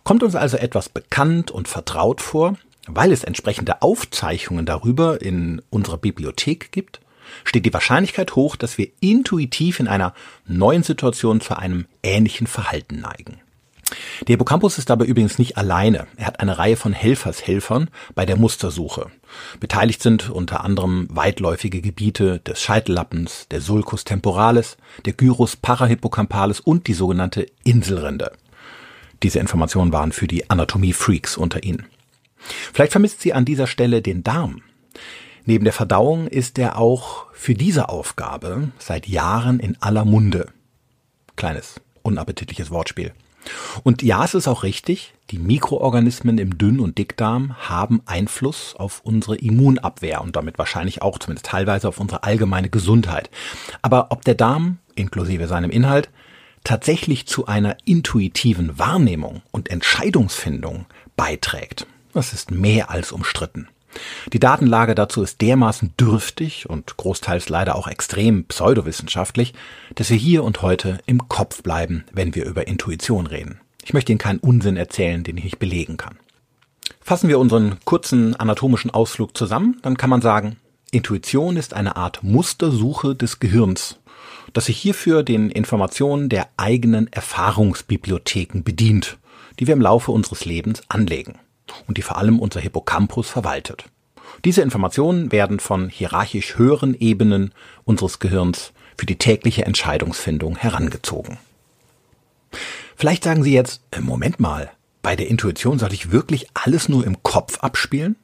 Kommt 0.03 0.23
uns 0.23 0.35
also 0.35 0.57
etwas 0.57 0.89
bekannt 0.89 1.51
und 1.51 1.67
vertraut 1.67 2.21
vor, 2.21 2.55
weil 2.87 3.11
es 3.11 3.23
entsprechende 3.23 3.81
Aufzeichnungen 3.81 4.65
darüber 4.65 5.21
in 5.21 5.61
unserer 5.69 5.97
Bibliothek 5.97 6.71
gibt, 6.71 7.01
steht 7.43 7.65
die 7.65 7.73
Wahrscheinlichkeit 7.73 8.35
hoch, 8.35 8.55
dass 8.55 8.77
wir 8.77 8.89
intuitiv 8.99 9.79
in 9.79 9.87
einer 9.87 10.13
neuen 10.45 10.83
Situation 10.83 11.41
zu 11.41 11.57
einem 11.57 11.85
ähnlichen 12.03 12.47
Verhalten 12.47 12.99
neigen. 12.99 13.39
Der 14.21 14.33
Hippocampus 14.33 14.77
ist 14.77 14.89
dabei 14.89 15.05
übrigens 15.05 15.39
nicht 15.39 15.57
alleine. 15.57 16.07
Er 16.17 16.27
hat 16.27 16.41
eine 16.41 16.57
Reihe 16.57 16.75
von 16.75 16.91
Helfershelfern 16.91 17.89
bei 18.15 18.25
der 18.25 18.35
Mustersuche. 18.35 19.09
Beteiligt 19.59 20.01
sind 20.01 20.29
unter 20.29 20.63
anderem 20.63 21.07
weitläufige 21.09 21.81
Gebiete 21.81 22.39
des 22.39 22.61
Scheitellappens, 22.61 23.47
der 23.49 23.61
Sulcus 23.61 24.03
temporalis, 24.03 24.77
der 25.05 25.13
Gyrus 25.13 25.55
parahippocampalis 25.55 26.59
und 26.59 26.87
die 26.87 26.93
sogenannte 26.93 27.45
Inselrinde. 27.63 28.33
Diese 29.23 29.39
Informationen 29.39 29.93
waren 29.93 30.11
für 30.11 30.27
die 30.27 30.49
Anatomie-Freaks 30.49 31.37
unter 31.37 31.63
Ihnen. 31.63 31.85
Vielleicht 32.73 32.91
vermisst 32.91 33.21
sie 33.21 33.33
an 33.33 33.45
dieser 33.45 33.67
Stelle 33.67 34.01
den 34.01 34.23
Darm. 34.23 34.61
Neben 35.47 35.63
der 35.63 35.71
Verdauung 35.71 36.27
ist 36.27 36.59
er 36.59 36.77
auch 36.77 37.27
für 37.31 37.53
diese 37.53 37.87
Aufgabe 37.87 38.67
seit 38.79 39.07
Jahren 39.07 39.61
in 39.61 39.81
aller 39.81 40.03
Munde. 40.03 40.49
Kleines, 41.37 41.79
unappetitliches 42.01 42.69
Wortspiel. 42.69 43.13
Und 43.83 44.03
ja, 44.03 44.25
es 44.25 44.33
ist 44.33 44.49
auch 44.49 44.63
richtig, 44.63 45.13
die 45.31 45.37
Mikroorganismen 45.37 46.37
im 46.37 46.57
Dünn- 46.57 46.81
und 46.81 46.97
Dickdarm 46.97 47.55
haben 47.69 48.01
Einfluss 48.05 48.75
auf 48.75 48.99
unsere 49.05 49.37
Immunabwehr 49.37 50.19
und 50.19 50.35
damit 50.35 50.57
wahrscheinlich 50.57 51.01
auch 51.01 51.17
zumindest 51.17 51.45
teilweise 51.45 51.87
auf 51.87 52.01
unsere 52.01 52.23
allgemeine 52.23 52.69
Gesundheit. 52.69 53.29
Aber 53.81 54.07
ob 54.09 54.25
der 54.25 54.35
Darm, 54.35 54.79
inklusive 54.95 55.47
seinem 55.47 55.69
Inhalt, 55.69 56.09
tatsächlich 56.65 57.25
zu 57.25 57.45
einer 57.45 57.77
intuitiven 57.85 58.77
Wahrnehmung 58.77 59.43
und 59.51 59.69
Entscheidungsfindung 59.69 60.87
beiträgt, 61.15 61.87
das 62.11 62.33
ist 62.33 62.51
mehr 62.51 62.89
als 62.91 63.13
umstritten. 63.13 63.69
Die 64.33 64.39
Datenlage 64.39 64.95
dazu 64.95 65.23
ist 65.23 65.41
dermaßen 65.41 65.93
dürftig 65.99 66.69
und 66.69 66.97
großteils 66.97 67.49
leider 67.49 67.75
auch 67.75 67.87
extrem 67.87 68.45
pseudowissenschaftlich, 68.45 69.53
dass 69.95 70.09
wir 70.09 70.17
hier 70.17 70.43
und 70.43 70.61
heute 70.61 70.99
im 71.05 71.27
Kopf 71.27 71.63
bleiben, 71.63 72.03
wenn 72.11 72.35
wir 72.35 72.45
über 72.45 72.67
Intuition 72.67 73.27
reden. 73.27 73.59
Ich 73.83 73.93
möchte 73.93 74.11
Ihnen 74.11 74.19
keinen 74.19 74.39
Unsinn 74.39 74.77
erzählen, 74.77 75.23
den 75.23 75.37
ich 75.37 75.45
nicht 75.45 75.59
belegen 75.59 75.97
kann. 75.97 76.17
Fassen 77.01 77.29
wir 77.29 77.39
unseren 77.39 77.77
kurzen 77.85 78.35
anatomischen 78.35 78.91
Ausflug 78.91 79.37
zusammen, 79.37 79.79
dann 79.81 79.97
kann 79.97 80.09
man 80.09 80.21
sagen, 80.21 80.57
Intuition 80.91 81.57
ist 81.57 81.73
eine 81.73 81.95
Art 81.95 82.23
Mustersuche 82.23 83.15
des 83.15 83.39
Gehirns, 83.39 83.99
das 84.53 84.65
sich 84.65 84.77
hierfür 84.77 85.23
den 85.23 85.49
Informationen 85.49 86.29
der 86.29 86.49
eigenen 86.57 87.11
Erfahrungsbibliotheken 87.11 88.63
bedient, 88.63 89.17
die 89.59 89.67
wir 89.67 89.73
im 89.73 89.81
Laufe 89.81 90.11
unseres 90.11 90.45
Lebens 90.45 90.81
anlegen 90.89 91.39
und 91.87 91.97
die 91.97 92.01
vor 92.01 92.17
allem 92.17 92.39
unser 92.39 92.59
Hippocampus 92.59 93.29
verwaltet. 93.29 93.85
Diese 94.45 94.61
Informationen 94.61 95.31
werden 95.31 95.59
von 95.59 95.89
hierarchisch 95.89 96.57
höheren 96.57 96.93
Ebenen 96.93 97.53
unseres 97.85 98.19
Gehirns 98.19 98.71
für 98.97 99.05
die 99.05 99.17
tägliche 99.17 99.65
Entscheidungsfindung 99.65 100.57
herangezogen. 100.57 101.37
Vielleicht 102.95 103.23
sagen 103.23 103.43
Sie 103.43 103.53
jetzt, 103.53 103.81
äh, 103.91 103.99
Moment 103.99 104.39
mal, 104.39 104.71
bei 105.01 105.15
der 105.15 105.27
Intuition 105.27 105.79
soll 105.79 105.93
ich 105.93 106.11
wirklich 106.11 106.47
alles 106.53 106.89
nur 106.89 107.05
im 107.05 107.21
Kopf 107.23 107.59
abspielen? 107.59 108.15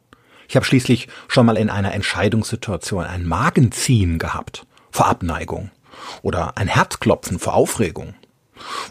Ich 0.47 0.55
habe 0.55 0.65
schließlich 0.65 1.07
schon 1.27 1.45
mal 1.45 1.57
in 1.57 1.69
einer 1.69 1.93
Entscheidungssituation 1.93 3.05
ein 3.05 3.25
Magenziehen 3.25 4.19
gehabt, 4.19 4.65
vor 4.91 5.07
Abneigung 5.07 5.71
oder 6.21 6.57
ein 6.57 6.67
Herzklopfen 6.67 7.39
vor 7.39 7.53
Aufregung. 7.53 8.15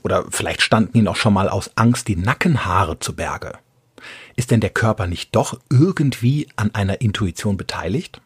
Oder 0.03 0.25
vielleicht 0.31 0.63
standen 0.63 0.99
Ihnen 0.99 1.09
auch 1.09 1.17
schon 1.17 1.35
mal 1.35 1.49
aus 1.49 1.71
Angst 1.77 2.09
die 2.09 2.17
Nackenhaare 2.17 2.99
zu 2.99 3.15
Berge. 3.15 3.59
Ist 4.43 4.51
denn 4.51 4.59
der 4.59 4.71
Körper 4.71 5.07
nicht 5.07 5.37
doch 5.37 5.57
irgendwie 5.71 6.49
an 6.57 6.75
einer 6.75 7.01
Intuition 7.01 7.57
beteiligt? 7.57 8.21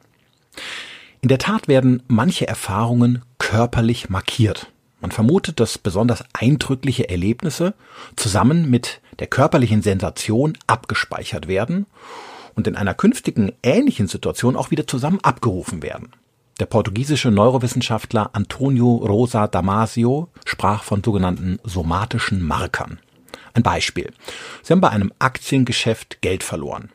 In 1.20 1.28
der 1.28 1.36
Tat 1.36 1.68
werden 1.68 2.02
manche 2.08 2.48
Erfahrungen 2.48 3.20
körperlich 3.36 4.08
markiert. 4.08 4.72
Man 5.02 5.10
vermutet, 5.10 5.60
dass 5.60 5.76
besonders 5.76 6.24
eindrückliche 6.32 7.10
Erlebnisse 7.10 7.74
zusammen 8.16 8.70
mit 8.70 9.02
der 9.18 9.26
körperlichen 9.26 9.82
Sensation 9.82 10.56
abgespeichert 10.66 11.48
werden 11.48 11.84
und 12.54 12.66
in 12.66 12.76
einer 12.76 12.94
künftigen 12.94 13.52
ähnlichen 13.62 14.08
Situation 14.08 14.56
auch 14.56 14.70
wieder 14.70 14.86
zusammen 14.86 15.20
abgerufen 15.20 15.82
werden. 15.82 16.12
Der 16.60 16.64
portugiesische 16.64 17.30
Neurowissenschaftler 17.30 18.30
Antonio 18.32 18.96
Rosa 18.96 19.48
Damasio 19.48 20.30
sprach 20.46 20.82
von 20.82 21.04
sogenannten 21.04 21.58
somatischen 21.62 22.42
Markern. 22.42 23.00
Ein 23.56 23.62
Beispiel. 23.62 24.12
Sie 24.62 24.74
haben 24.74 24.82
bei 24.82 24.90
einem 24.90 25.14
Aktiengeschäft 25.18 26.20
Geld 26.20 26.42
verloren. 26.42 26.90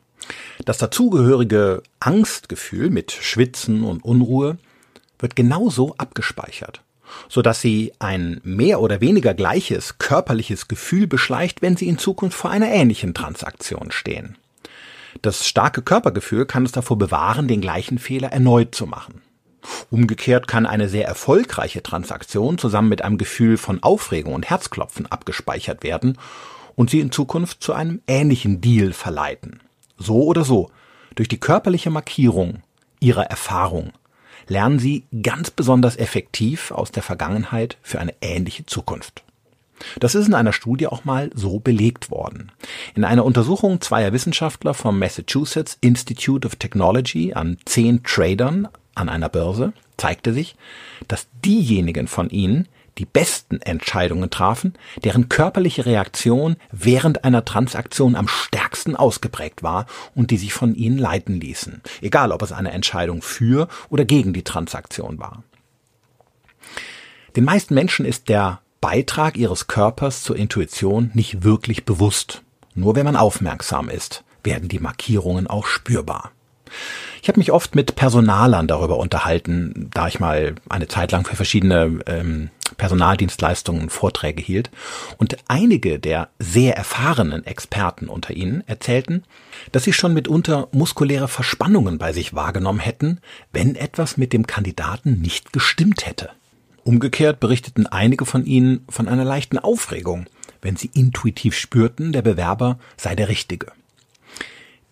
Das 0.63 0.77
dazugehörige 0.77 1.81
Angstgefühl 1.99 2.91
mit 2.91 3.11
Schwitzen 3.11 3.83
und 3.83 4.05
Unruhe 4.05 4.59
wird 5.17 5.35
genauso 5.35 5.95
abgespeichert, 5.97 6.83
so 7.29 7.41
dass 7.41 7.61
Sie 7.61 7.93
ein 7.97 8.41
mehr 8.43 8.79
oder 8.79 9.01
weniger 9.01 9.33
gleiches 9.33 9.97
körperliches 9.97 10.67
Gefühl 10.67 11.07
beschleicht, 11.07 11.63
wenn 11.63 11.77
Sie 11.77 11.87
in 11.87 11.97
Zukunft 11.97 12.37
vor 12.37 12.51
einer 12.51 12.69
ähnlichen 12.69 13.15
Transaktion 13.15 13.89
stehen. 13.89 14.37
Das 15.23 15.47
starke 15.47 15.81
Körpergefühl 15.81 16.45
kann 16.45 16.63
es 16.63 16.71
davor 16.71 16.99
bewahren, 16.99 17.47
den 17.47 17.61
gleichen 17.61 17.97
Fehler 17.97 18.31
erneut 18.31 18.75
zu 18.75 18.85
machen. 18.85 19.23
Umgekehrt 19.89 20.47
kann 20.47 20.65
eine 20.65 20.89
sehr 20.89 21.07
erfolgreiche 21.07 21.83
Transaktion 21.83 22.57
zusammen 22.57 22.89
mit 22.89 23.03
einem 23.03 23.17
Gefühl 23.17 23.57
von 23.57 23.83
Aufregung 23.83 24.33
und 24.33 24.49
Herzklopfen 24.49 25.05
abgespeichert 25.05 25.83
werden 25.83 26.17
und 26.75 26.89
sie 26.89 26.99
in 26.99 27.11
Zukunft 27.11 27.61
zu 27.61 27.73
einem 27.73 28.01
ähnlichen 28.07 28.61
Deal 28.61 28.93
verleiten. 28.93 29.59
So 29.97 30.23
oder 30.23 30.43
so, 30.43 30.71
durch 31.15 31.27
die 31.27 31.39
körperliche 31.39 31.89
Markierung 31.89 32.63
ihrer 32.99 33.25
Erfahrung 33.25 33.91
lernen 34.47 34.79
sie 34.79 35.05
ganz 35.21 35.51
besonders 35.51 35.97
effektiv 35.97 36.71
aus 36.71 36.91
der 36.91 37.03
Vergangenheit 37.03 37.77
für 37.81 37.99
eine 37.99 38.13
ähnliche 38.21 38.65
Zukunft. 38.65 39.23
Das 39.99 40.15
ist 40.15 40.27
in 40.27 40.33
einer 40.33 40.53
Studie 40.53 40.87
auch 40.87 41.05
mal 41.05 41.31
so 41.33 41.59
belegt 41.59 42.11
worden. 42.11 42.51
In 42.95 43.03
einer 43.03 43.25
Untersuchung 43.25 43.81
zweier 43.81 44.13
Wissenschaftler 44.13 44.73
vom 44.73 44.99
Massachusetts 44.99 45.77
Institute 45.81 46.45
of 46.45 46.55
Technology 46.55 47.33
an 47.33 47.57
zehn 47.65 48.03
Tradern 48.03 48.67
an 48.95 49.09
einer 49.09 49.29
Börse 49.29 49.73
zeigte 49.97 50.33
sich, 50.33 50.55
dass 51.07 51.27
diejenigen 51.45 52.07
von 52.07 52.29
ihnen, 52.29 52.67
die 52.97 53.05
besten 53.05 53.61
Entscheidungen 53.61 54.29
trafen, 54.29 54.73
deren 55.03 55.29
körperliche 55.29 55.85
Reaktion 55.85 56.57
während 56.71 57.23
einer 57.23 57.45
Transaktion 57.45 58.15
am 58.15 58.27
stärksten 58.27 58.95
ausgeprägt 58.95 59.63
war 59.63 59.85
und 60.13 60.31
die 60.31 60.37
sich 60.37 60.53
von 60.53 60.75
ihnen 60.75 60.97
leiten 60.97 61.39
ließen, 61.39 61.81
egal 62.01 62.31
ob 62.31 62.41
es 62.41 62.51
eine 62.51 62.71
Entscheidung 62.71 63.21
für 63.21 63.67
oder 63.89 64.05
gegen 64.05 64.33
die 64.33 64.43
Transaktion 64.43 65.19
war. 65.19 65.43
Den 67.35 67.45
meisten 67.45 67.73
Menschen 67.73 68.05
ist 68.05 68.27
der 68.27 68.59
Beitrag 68.81 69.37
ihres 69.37 69.67
Körpers 69.67 70.23
zur 70.23 70.35
Intuition 70.35 71.11
nicht 71.13 71.43
wirklich 71.43 71.85
bewusst. 71.85 72.41
Nur 72.73 72.95
wenn 72.95 73.05
man 73.05 73.15
aufmerksam 73.15 73.89
ist, 73.89 74.23
werden 74.43 74.69
die 74.69 74.79
Markierungen 74.79 75.47
auch 75.47 75.65
spürbar. 75.65 76.31
Ich 77.21 77.27
habe 77.27 77.39
mich 77.39 77.51
oft 77.51 77.75
mit 77.75 77.95
Personalern 77.95 78.67
darüber 78.67 78.97
unterhalten, 78.97 79.89
da 79.93 80.07
ich 80.07 80.19
mal 80.19 80.55
eine 80.69 80.87
Zeit 80.87 81.11
lang 81.11 81.25
für 81.25 81.35
verschiedene 81.35 81.99
ähm, 82.07 82.49
Personaldienstleistungen 82.77 83.89
Vorträge 83.89 84.41
hielt. 84.41 84.71
Und 85.17 85.37
einige 85.47 85.99
der 85.99 86.29
sehr 86.39 86.75
erfahrenen 86.75 87.45
Experten 87.45 88.07
unter 88.07 88.33
ihnen 88.33 88.63
erzählten, 88.67 89.23
dass 89.71 89.83
sie 89.83 89.93
schon 89.93 90.13
mitunter 90.13 90.67
muskuläre 90.71 91.27
Verspannungen 91.27 91.97
bei 91.97 92.13
sich 92.13 92.33
wahrgenommen 92.33 92.79
hätten, 92.79 93.19
wenn 93.53 93.75
etwas 93.75 94.17
mit 94.17 94.33
dem 94.33 94.47
Kandidaten 94.47 95.21
nicht 95.21 95.53
gestimmt 95.53 96.05
hätte. 96.05 96.29
Umgekehrt 96.83 97.39
berichteten 97.39 97.85
einige 97.85 98.25
von 98.25 98.45
ihnen 98.45 98.83
von 98.89 99.07
einer 99.07 99.25
leichten 99.25 99.59
Aufregung, 99.59 100.25
wenn 100.61 100.75
sie 100.75 100.89
intuitiv 100.93 101.55
spürten, 101.55 102.11
der 102.11 102.23
Bewerber 102.23 102.79
sei 102.97 103.15
der 103.15 103.29
Richtige. 103.29 103.67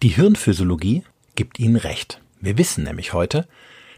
Die 0.03 0.09
Hirnphysiologie 0.09 1.03
gibt 1.39 1.57
ihnen 1.57 1.77
recht. 1.77 2.19
Wir 2.41 2.57
wissen 2.57 2.83
nämlich 2.83 3.13
heute, 3.13 3.47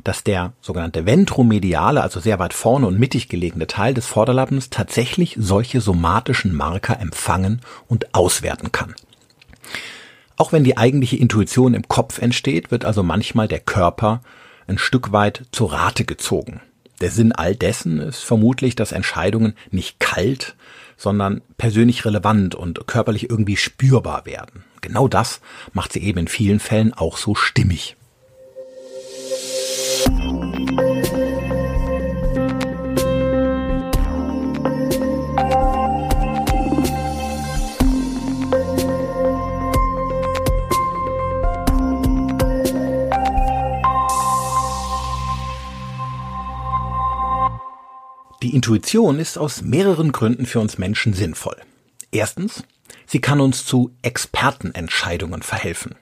dass 0.04 0.24
der 0.24 0.54
sogenannte 0.62 1.08
ventromediale, 1.08 2.04
also 2.04 2.20
sehr 2.20 2.38
weit 2.38 2.54
vorne 2.54 2.86
und 2.86 3.00
mittig 3.00 3.30
gelegene 3.30 3.66
Teil 3.66 3.96
des 3.96 4.06
Vorderlappens 4.06 4.70
tatsächlich 4.70 5.38
solche 5.40 5.82
somatischen 5.82 6.54
Marker 6.54 7.00
empfangen 7.00 7.62
und 7.88 8.14
auswerten 8.14 8.72
kann. 8.72 8.94
Auch 10.38 10.52
wenn 10.52 10.64
die 10.64 10.78
eigentliche 10.78 11.18
Intuition 11.18 11.74
im 11.74 11.88
Kopf 11.88 12.20
entsteht, 12.20 12.70
wird 12.70 12.86
also 12.86 13.02
manchmal 13.02 13.48
der 13.48 13.60
Körper 13.60 14.22
ein 14.68 14.78
Stück 14.78 15.12
weit 15.12 15.46
zur 15.52 15.74
Rate 15.74 16.06
gezogen. 16.06 16.62
Der 17.02 17.10
Sinn 17.10 17.32
all 17.32 17.56
dessen 17.56 17.98
ist 18.00 18.22
vermutlich, 18.22 18.76
dass 18.76 18.92
Entscheidungen 18.92 19.56
nicht 19.72 20.00
kalt, 20.00 20.56
sondern 21.02 21.42
persönlich 21.58 22.06
relevant 22.06 22.54
und 22.54 22.86
körperlich 22.86 23.28
irgendwie 23.28 23.58
spürbar 23.58 24.28
werden. 24.28 24.64
Genau 24.82 25.08
das 25.08 25.42
macht 25.74 25.94
sie 25.94 26.04
eben 26.04 26.20
in 26.20 26.28
vielen 26.28 26.60
Fällen 26.60 26.94
auch 26.94 27.18
so 27.18 27.34
stimmig. 27.34 27.96
Die 48.42 48.56
Intuition 48.56 49.20
ist 49.20 49.38
aus 49.38 49.62
mehreren 49.62 50.12
Gründen 50.12 50.48
für 50.48 50.60
uns 50.60 50.80
Menschen 50.80 51.14
sinnvoll. 51.14 51.58
Erstens, 52.12 52.64
sie 53.06 53.22
kann 53.22 53.40
uns 53.40 53.66
zu 53.66 53.92
Expertenentscheidungen 54.02 55.44
verhelfen. 55.44 55.96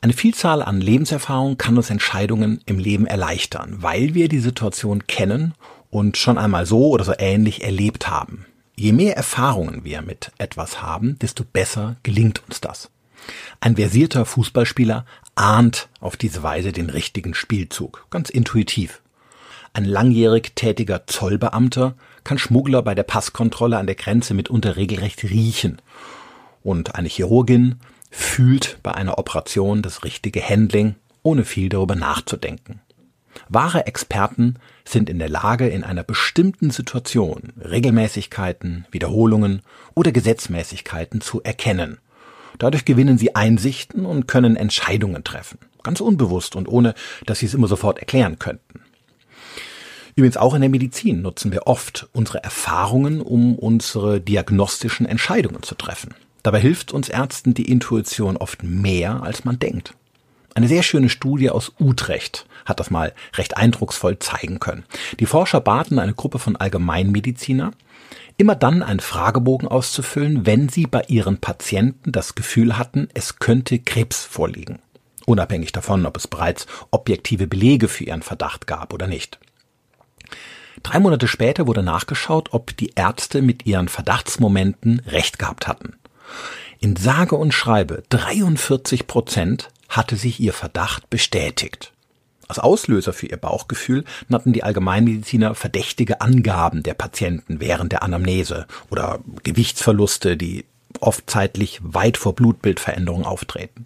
Eine 0.00 0.12
Vielzahl 0.12 0.62
an 0.62 0.80
Lebenserfahrung 0.80 1.58
kann 1.58 1.76
uns 1.76 1.90
Entscheidungen 1.90 2.60
im 2.66 2.78
Leben 2.78 3.06
erleichtern, 3.06 3.78
weil 3.80 4.14
wir 4.14 4.28
die 4.28 4.38
Situation 4.38 5.08
kennen 5.08 5.54
und 5.90 6.16
schon 6.16 6.38
einmal 6.38 6.64
so 6.64 6.90
oder 6.90 7.04
so 7.04 7.14
ähnlich 7.18 7.64
erlebt 7.64 8.08
haben. 8.08 8.46
Je 8.76 8.92
mehr 8.92 9.16
Erfahrungen 9.16 9.84
wir 9.84 10.00
mit 10.02 10.30
etwas 10.38 10.80
haben, 10.80 11.18
desto 11.18 11.44
besser 11.44 11.96
gelingt 12.04 12.42
uns 12.46 12.60
das. 12.60 12.88
Ein 13.60 13.76
versierter 13.76 14.26
Fußballspieler 14.26 15.06
ahnt 15.34 15.88
auf 16.00 16.16
diese 16.16 16.42
Weise 16.44 16.72
den 16.72 16.88
richtigen 16.88 17.34
Spielzug, 17.34 18.06
ganz 18.10 18.30
intuitiv. 18.30 19.01
Ein 19.74 19.86
langjährig 19.86 20.52
tätiger 20.54 21.06
Zollbeamter 21.06 21.94
kann 22.24 22.38
Schmuggler 22.38 22.82
bei 22.82 22.94
der 22.94 23.04
Passkontrolle 23.04 23.78
an 23.78 23.86
der 23.86 23.94
Grenze 23.94 24.34
mitunter 24.34 24.76
regelrecht 24.76 25.24
riechen. 25.24 25.80
Und 26.62 26.94
eine 26.94 27.08
Chirurgin 27.08 27.76
fühlt 28.10 28.78
bei 28.82 28.92
einer 28.92 29.16
Operation 29.18 29.80
das 29.80 30.04
richtige 30.04 30.46
Handling, 30.46 30.96
ohne 31.22 31.44
viel 31.44 31.70
darüber 31.70 31.94
nachzudenken. 31.94 32.80
Wahre 33.48 33.86
Experten 33.86 34.56
sind 34.84 35.08
in 35.08 35.18
der 35.18 35.30
Lage, 35.30 35.68
in 35.68 35.84
einer 35.84 36.02
bestimmten 36.02 36.70
Situation 36.70 37.54
Regelmäßigkeiten, 37.58 38.86
Wiederholungen 38.90 39.62
oder 39.94 40.12
Gesetzmäßigkeiten 40.12 41.22
zu 41.22 41.42
erkennen. 41.42 41.98
Dadurch 42.58 42.84
gewinnen 42.84 43.16
sie 43.16 43.34
Einsichten 43.34 44.04
und 44.04 44.28
können 44.28 44.56
Entscheidungen 44.56 45.24
treffen. 45.24 45.58
Ganz 45.82 46.02
unbewusst 46.02 46.56
und 46.56 46.68
ohne, 46.68 46.92
dass 47.24 47.38
sie 47.38 47.46
es 47.46 47.54
immer 47.54 47.68
sofort 47.68 47.98
erklären 47.98 48.38
könnten. 48.38 48.81
Übrigens 50.14 50.36
auch 50.36 50.54
in 50.54 50.60
der 50.60 50.70
Medizin 50.70 51.22
nutzen 51.22 51.52
wir 51.52 51.66
oft 51.66 52.08
unsere 52.12 52.44
Erfahrungen, 52.44 53.20
um 53.20 53.56
unsere 53.56 54.20
diagnostischen 54.20 55.06
Entscheidungen 55.06 55.62
zu 55.62 55.74
treffen. 55.74 56.14
Dabei 56.42 56.60
hilft 56.60 56.92
uns 56.92 57.08
Ärzten 57.08 57.54
die 57.54 57.70
Intuition 57.70 58.36
oft 58.36 58.62
mehr, 58.62 59.22
als 59.22 59.44
man 59.44 59.58
denkt. 59.58 59.94
Eine 60.54 60.68
sehr 60.68 60.82
schöne 60.82 61.08
Studie 61.08 61.50
aus 61.50 61.72
Utrecht 61.80 62.46
hat 62.66 62.78
das 62.78 62.90
mal 62.90 63.14
recht 63.34 63.56
eindrucksvoll 63.56 64.18
zeigen 64.18 64.60
können. 64.60 64.84
Die 65.18 65.26
Forscher 65.26 65.60
baten 65.60 65.98
eine 65.98 66.14
Gruppe 66.14 66.38
von 66.38 66.56
Allgemeinmediziner, 66.56 67.72
immer 68.36 68.54
dann 68.54 68.82
einen 68.82 69.00
Fragebogen 69.00 69.68
auszufüllen, 69.68 70.44
wenn 70.44 70.68
sie 70.68 70.86
bei 70.86 71.04
ihren 71.08 71.38
Patienten 71.38 72.12
das 72.12 72.34
Gefühl 72.34 72.76
hatten, 72.76 73.08
es 73.14 73.38
könnte 73.38 73.78
Krebs 73.78 74.24
vorliegen. 74.24 74.80
Unabhängig 75.24 75.72
davon, 75.72 76.04
ob 76.04 76.16
es 76.16 76.28
bereits 76.28 76.66
objektive 76.90 77.46
Belege 77.46 77.88
für 77.88 78.04
ihren 78.04 78.22
Verdacht 78.22 78.66
gab 78.66 78.92
oder 78.92 79.06
nicht. 79.06 79.38
Drei 80.82 80.98
Monate 80.98 81.28
später 81.28 81.66
wurde 81.66 81.82
nachgeschaut, 81.82 82.48
ob 82.52 82.76
die 82.76 82.92
Ärzte 82.94 83.42
mit 83.42 83.66
ihren 83.66 83.88
Verdachtsmomenten 83.88 85.00
recht 85.06 85.38
gehabt 85.38 85.68
hatten. 85.68 85.94
In 86.80 86.96
sage 86.96 87.36
und 87.36 87.52
schreibe 87.52 88.02
43 88.08 89.06
Prozent 89.06 89.68
hatte 89.88 90.16
sich 90.16 90.40
ihr 90.40 90.52
Verdacht 90.52 91.08
bestätigt. 91.10 91.92
Als 92.48 92.58
Auslöser 92.58 93.12
für 93.12 93.26
ihr 93.26 93.36
Bauchgefühl 93.36 94.04
nannten 94.28 94.52
die 94.52 94.62
Allgemeinmediziner 94.62 95.54
verdächtige 95.54 96.20
Angaben 96.20 96.82
der 96.82 96.94
Patienten 96.94 97.60
während 97.60 97.92
der 97.92 98.02
Anamnese 98.02 98.66
oder 98.90 99.20
Gewichtsverluste, 99.42 100.36
die 100.36 100.64
oft 101.00 101.30
zeitlich 101.30 101.80
weit 101.82 102.16
vor 102.16 102.34
Blutbildveränderungen 102.34 103.26
auftreten. 103.26 103.84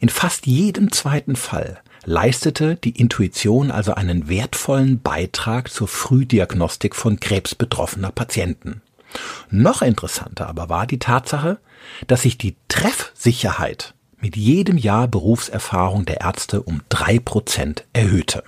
In 0.00 0.08
fast 0.08 0.46
jedem 0.46 0.92
zweiten 0.92 1.36
Fall 1.36 1.80
leistete 2.04 2.76
die 2.76 2.98
Intuition 2.98 3.70
also 3.70 3.94
einen 3.94 4.28
wertvollen 4.28 5.00
Beitrag 5.00 5.70
zur 5.70 5.88
Frühdiagnostik 5.88 6.94
von 6.94 7.20
krebsbetroffener 7.20 8.12
Patienten. 8.12 8.82
Noch 9.50 9.82
interessanter 9.82 10.48
aber 10.48 10.68
war 10.68 10.86
die 10.86 10.98
Tatsache, 10.98 11.58
dass 12.06 12.22
sich 12.22 12.38
die 12.38 12.56
Treffsicherheit 12.68 13.94
mit 14.20 14.36
jedem 14.36 14.78
Jahr 14.78 15.06
Berufserfahrung 15.06 16.06
der 16.06 16.20
Ärzte 16.20 16.62
um 16.62 16.80
drei 16.88 17.18
Prozent 17.18 17.84
erhöhte. 17.92 18.42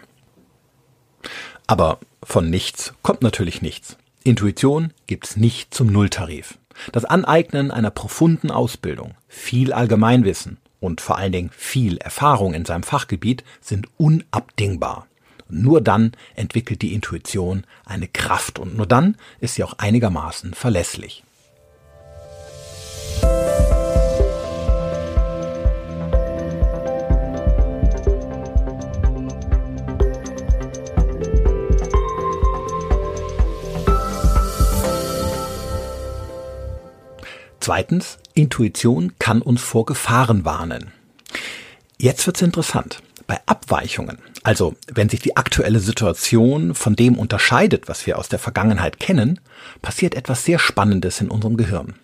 Aber 1.67 1.99
von 2.23 2.49
nichts 2.49 2.95
kommt 3.03 3.23
natürlich 3.23 3.63
nichts. 3.63 3.97
Intuition 4.25 4.93
gibt's 5.07 5.37
nicht 5.37 5.75
zum 5.75 5.89
Nulltarif. 5.89 6.59
Das 6.93 7.05
Aneignen 7.05 7.71
einer 7.71 7.91
profunden 7.91 8.51
Ausbildung, 8.51 9.15
viel 9.29 9.73
Allgemeinwissen 9.73 10.59
und 10.81 11.01
vor 11.01 11.19
allen 11.19 11.33
Dingen 11.33 11.51
viel 11.57 11.99
Erfahrung 11.99 12.55
in 12.55 12.65
seinem 12.65 12.83
Fachgebiet 12.83 13.45
sind 13.61 13.89
unabdingbar. 13.97 15.07
Nur 15.49 15.81
dann 15.81 16.13
entwickelt 16.35 16.83
die 16.83 16.93
Intuition 16.93 17.65
eine 17.85 18.09
Kraft 18.09 18.59
und 18.59 18.77
nur 18.77 18.87
dann 18.87 19.17
ist 19.41 19.55
sie 19.55 19.65
auch 19.65 19.75
einigermaßen 19.79 20.55
verlässlich. 20.55 21.23
Zweitens, 37.67 38.19
Intuition 38.35 39.15
kann 39.19 39.43
uns 39.43 39.61
vor 39.61 39.87
Gefahren 39.87 40.45
warnen. 40.45 40.93
Jetzt 41.99 42.25
wird's 42.25 42.41
interessant. 42.41 43.03
Bei 43.27 43.41
Abweichungen, 43.47 44.19
also 44.45 44.77
wenn 44.87 45.09
sich 45.09 45.19
die 45.19 45.37
aktuelle 45.37 45.81
Situation 45.81 46.77
von 46.77 46.95
dem 46.95 47.19
unterscheidet, 47.19 47.89
was 47.89 48.07
wir 48.07 48.21
aus 48.21 48.29
der 48.29 48.39
Vergangenheit 48.39 49.01
kennen, 49.01 49.41
passiert 49.83 50.15
etwas 50.15 50.45
sehr 50.45 50.61
Spannendes 50.61 51.21
in 51.21 51.29
unserem 51.29 51.57
Gehirn. 51.57 51.95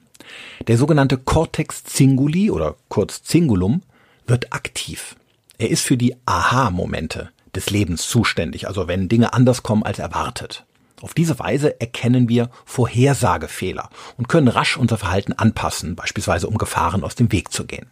Der 0.66 0.77
sogenannte 0.77 1.16
Cortex 1.16 1.85
cinguli 1.85 2.51
oder 2.51 2.75
kurz 2.88 3.22
Cingulum 3.22 3.83
wird 4.27 4.53
aktiv. 4.53 5.14
Er 5.59 5.70
ist 5.70 5.85
für 5.85 5.96
die 5.96 6.16
Aha-Momente 6.27 7.31
des 7.55 7.70
Lebens 7.70 8.09
zuständig, 8.09 8.66
also 8.66 8.88
wenn 8.88 9.09
Dinge 9.09 9.33
anders 9.33 9.62
kommen 9.62 9.85
als 9.85 10.01
erwartet. 10.01 10.64
Auf 11.03 11.15
diese 11.15 11.38
Weise 11.41 11.81
erkennen 11.81 12.29
wir 12.29 12.49
Vorhersagefehler 12.65 13.91
und 14.17 14.29
können 14.29 14.47
rasch 14.47 14.77
unser 14.77 14.97
Verhalten 14.97 15.33
anpassen, 15.33 15.97
beispielsweise 15.97 16.47
um 16.47 16.57
Gefahren 16.59 17.03
aus 17.03 17.17
dem 17.17 17.33
Weg 17.33 17.53
zu 17.53 17.67
gehen. 17.67 17.87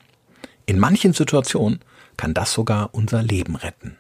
In 0.65 0.79
manchen 0.79 1.13
Situationen 1.13 1.81
kann 2.17 2.35
das 2.35 2.53
sogar 2.53 2.91
unser 2.93 3.23
Leben 3.23 3.57
retten. 3.57 3.97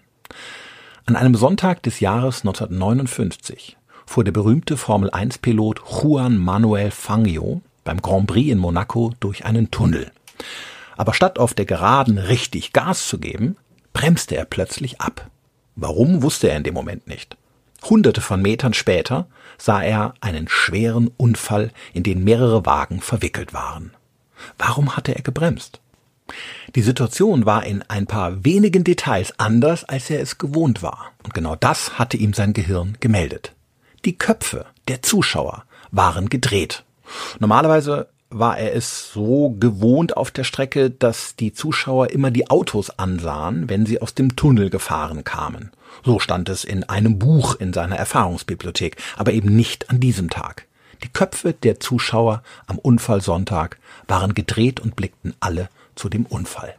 An 1.07 1.17
einem 1.17 1.35
Sonntag 1.35 1.83
des 1.83 1.99
Jahres 1.99 2.43
1959 2.43 3.77
fuhr 4.07 4.23
der 4.23 4.31
berühmte 4.31 4.77
Formel-1-Pilot 4.77 5.83
Juan 5.89 6.39
Manuel 6.39 6.93
Fangio 6.93 7.63
beim 7.83 8.01
Grand 8.01 8.29
Prix 8.29 8.53
in 8.53 8.59
Monaco 8.59 9.13
durch 9.19 9.45
einen 9.45 9.73
Tunnel. 9.73 10.13
Aber 10.97 11.15
statt 11.15 11.41
auf 11.41 11.53
der 11.55 11.65
Geraden 11.65 12.19
richtig 12.19 12.73
Gas 12.73 13.09
zu 13.09 13.19
geben, 13.19 13.57
bremste 13.93 14.37
er 14.37 14.45
plötzlich 14.45 15.01
ab. 15.01 15.29
Warum 15.75 16.23
wusste 16.23 16.49
er 16.49 16.57
in 16.57 16.63
dem 16.63 16.75
Moment 16.75 17.09
nicht. 17.09 17.37
Hunderte 17.83 18.21
von 18.21 18.43
Metern 18.43 18.75
später 18.75 19.27
sah 19.59 19.83
er 19.83 20.15
einen 20.21 20.49
schweren 20.49 21.11
Unfall, 21.17 21.71
in 21.93 22.03
den 22.03 22.25
mehrere 22.25 22.67
Wagen 22.67 23.01
verwickelt 23.01 23.53
waren. 23.53 23.93
Warum 24.59 24.97
hatte 24.97 25.15
er 25.15 25.23
gebremst? 25.23 25.81
Die 26.75 26.83
Situation 26.83 27.47
war 27.47 27.65
in 27.65 27.83
ein 27.89 28.07
paar 28.07 28.45
wenigen 28.45 28.85
Details 28.85 29.35
anders, 29.39 29.85
als 29.85 30.11
er 30.11 30.21
es 30.21 30.39
gewohnt 30.39 30.83
war. 30.83 31.13
Und 31.25 31.35
genau 31.35 31.57
das 31.57 31.99
hatte 31.99 32.17
ihm 32.17 32.33
sein 32.33 32.53
Gehirn 32.53 32.97
gemeldet. 33.01 33.53
Die 34.05 34.17
Köpfe 34.17 34.67
der 34.89 35.03
Zuschauer 35.03 35.65
waren 35.91 36.29
gedreht. 36.29 36.85
Normalerweise 37.41 38.09
war 38.31 38.59
er 38.59 38.75
es 38.75 39.13
so 39.13 39.51
gewohnt 39.59 40.17
auf 40.17 40.31
der 40.31 40.45
Strecke, 40.45 40.91
dass 40.91 41.35
die 41.35 41.53
Zuschauer 41.53 42.11
immer 42.11 42.31
die 42.31 42.49
Autos 42.49 42.91
ansahen, 42.91 43.69
wenn 43.69 43.87
sie 43.87 44.01
aus 44.01 44.15
dem 44.15 44.37
Tunnel 44.37 44.71
gefahren 44.71 45.25
kamen. 45.25 45.73
So 46.05 46.21
stand 46.21 46.49
es 46.49 46.65
in 46.65 46.85
einem 46.85 47.19
Buch 47.19 47.57
in 47.57 47.73
seiner 47.73 47.97
Erfahrungsbibliothek, 47.97 48.97
aber 49.17 49.33
eben 49.33 49.55
nicht 49.55 49.91
an 49.91 49.99
diesem 49.99 50.31
Tag. 50.31 50.67
Die 51.03 51.09
Köpfe 51.09 51.53
der 51.53 51.81
Zuschauer 51.81 52.43
am 52.67 52.79
Unfallsonntag 52.79 53.79
waren 54.07 54.35
gedreht 54.35 54.81
und 54.81 54.95
blickten 54.95 55.35
alle 55.41 55.69
zu 55.97 56.09
dem 56.09 56.25
Unfall. 56.27 56.75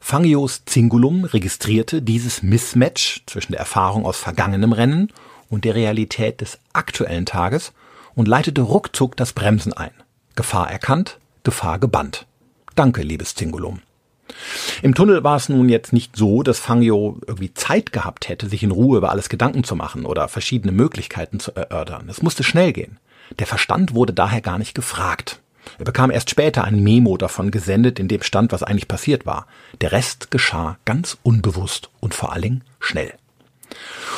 Fangios 0.00 0.64
Zingulum 0.66 1.24
registrierte 1.24 2.02
dieses 2.02 2.42
Mismatch 2.42 3.22
zwischen 3.26 3.52
der 3.52 3.60
Erfahrung 3.60 4.04
aus 4.04 4.18
vergangenem 4.18 4.72
Rennen 4.72 5.12
und 5.48 5.64
der 5.64 5.74
Realität 5.74 6.40
des 6.40 6.58
aktuellen 6.72 7.26
Tages 7.26 7.72
und 8.14 8.28
leitete 8.28 8.60
ruckzuck 8.60 9.16
das 9.16 9.32
Bremsen 9.32 9.72
ein. 9.72 9.92
Gefahr 10.34 10.70
erkannt, 10.70 11.18
Gefahr 11.44 11.78
gebannt. 11.78 12.26
Danke, 12.74 13.02
liebes 13.02 13.34
Zingulum. 13.34 13.80
Im 14.82 14.94
Tunnel 14.94 15.22
war 15.24 15.36
es 15.36 15.48
nun 15.48 15.68
jetzt 15.68 15.92
nicht 15.92 16.16
so, 16.16 16.42
dass 16.42 16.58
Fangio 16.58 17.18
irgendwie 17.26 17.52
Zeit 17.52 17.92
gehabt 17.92 18.28
hätte, 18.28 18.48
sich 18.48 18.62
in 18.62 18.70
Ruhe 18.70 18.98
über 18.98 19.10
alles 19.10 19.28
Gedanken 19.28 19.64
zu 19.64 19.76
machen 19.76 20.06
oder 20.06 20.28
verschiedene 20.28 20.72
Möglichkeiten 20.72 21.38
zu 21.38 21.54
erörtern. 21.54 22.08
Es 22.08 22.22
musste 22.22 22.42
schnell 22.42 22.72
gehen. 22.72 22.98
Der 23.38 23.46
Verstand 23.46 23.94
wurde 23.94 24.12
daher 24.12 24.40
gar 24.40 24.58
nicht 24.58 24.74
gefragt. 24.74 25.40
Er 25.78 25.84
bekam 25.84 26.10
erst 26.10 26.30
später 26.30 26.64
ein 26.64 26.82
Memo 26.82 27.16
davon 27.16 27.50
gesendet, 27.50 27.98
in 27.98 28.08
dem 28.08 28.22
stand, 28.22 28.52
was 28.52 28.62
eigentlich 28.62 28.88
passiert 28.88 29.26
war. 29.26 29.46
Der 29.80 29.92
Rest 29.92 30.30
geschah 30.30 30.78
ganz 30.84 31.18
unbewusst 31.22 31.90
und 32.00 32.14
vor 32.14 32.32
allen 32.32 32.42
Dingen 32.42 32.64
schnell. 32.80 33.12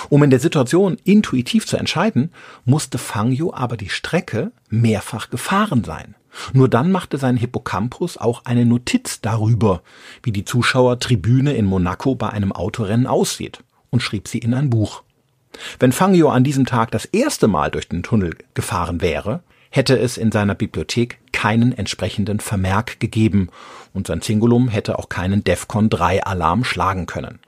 Um 0.08 0.22
in 0.22 0.30
der 0.30 0.40
Situation 0.40 0.96
intuitiv 1.04 1.66
zu 1.66 1.76
entscheiden, 1.76 2.30
musste 2.64 2.98
Fangio 2.98 3.52
aber 3.54 3.76
die 3.76 3.88
Strecke 3.88 4.52
mehrfach 4.68 5.30
gefahren 5.30 5.84
sein. 5.84 6.14
Nur 6.52 6.68
dann 6.68 6.90
machte 6.90 7.18
sein 7.18 7.36
Hippocampus 7.36 8.16
auch 8.16 8.44
eine 8.44 8.66
Notiz 8.66 9.20
darüber, 9.20 9.82
wie 10.22 10.32
die 10.32 10.44
Zuschauertribüne 10.44 11.54
in 11.54 11.64
Monaco 11.64 12.14
bei 12.14 12.30
einem 12.30 12.52
Autorennen 12.52 13.06
aussieht 13.06 13.60
und 13.90 14.00
schrieb 14.00 14.28
sie 14.28 14.38
in 14.38 14.54
ein 14.54 14.70
Buch. 14.70 15.02
Wenn 15.78 15.92
Fangio 15.92 16.30
an 16.30 16.42
diesem 16.44 16.66
Tag 16.66 16.90
das 16.90 17.04
erste 17.04 17.46
Mal 17.46 17.70
durch 17.70 17.88
den 17.88 18.02
Tunnel 18.02 18.36
gefahren 18.54 19.00
wäre, 19.00 19.42
hätte 19.70 19.98
es 19.98 20.16
in 20.16 20.32
seiner 20.32 20.54
Bibliothek 20.54 21.18
keinen 21.32 21.72
entsprechenden 21.72 22.40
Vermerk 22.40 23.00
gegeben 23.00 23.48
und 23.92 24.06
sein 24.06 24.20
Zingulum 24.20 24.68
hätte 24.68 24.98
auch 24.98 25.08
keinen 25.08 25.44
DEFCON 25.44 25.90
3 25.90 26.24
Alarm 26.24 26.64
schlagen 26.64 27.06
können. 27.06 27.38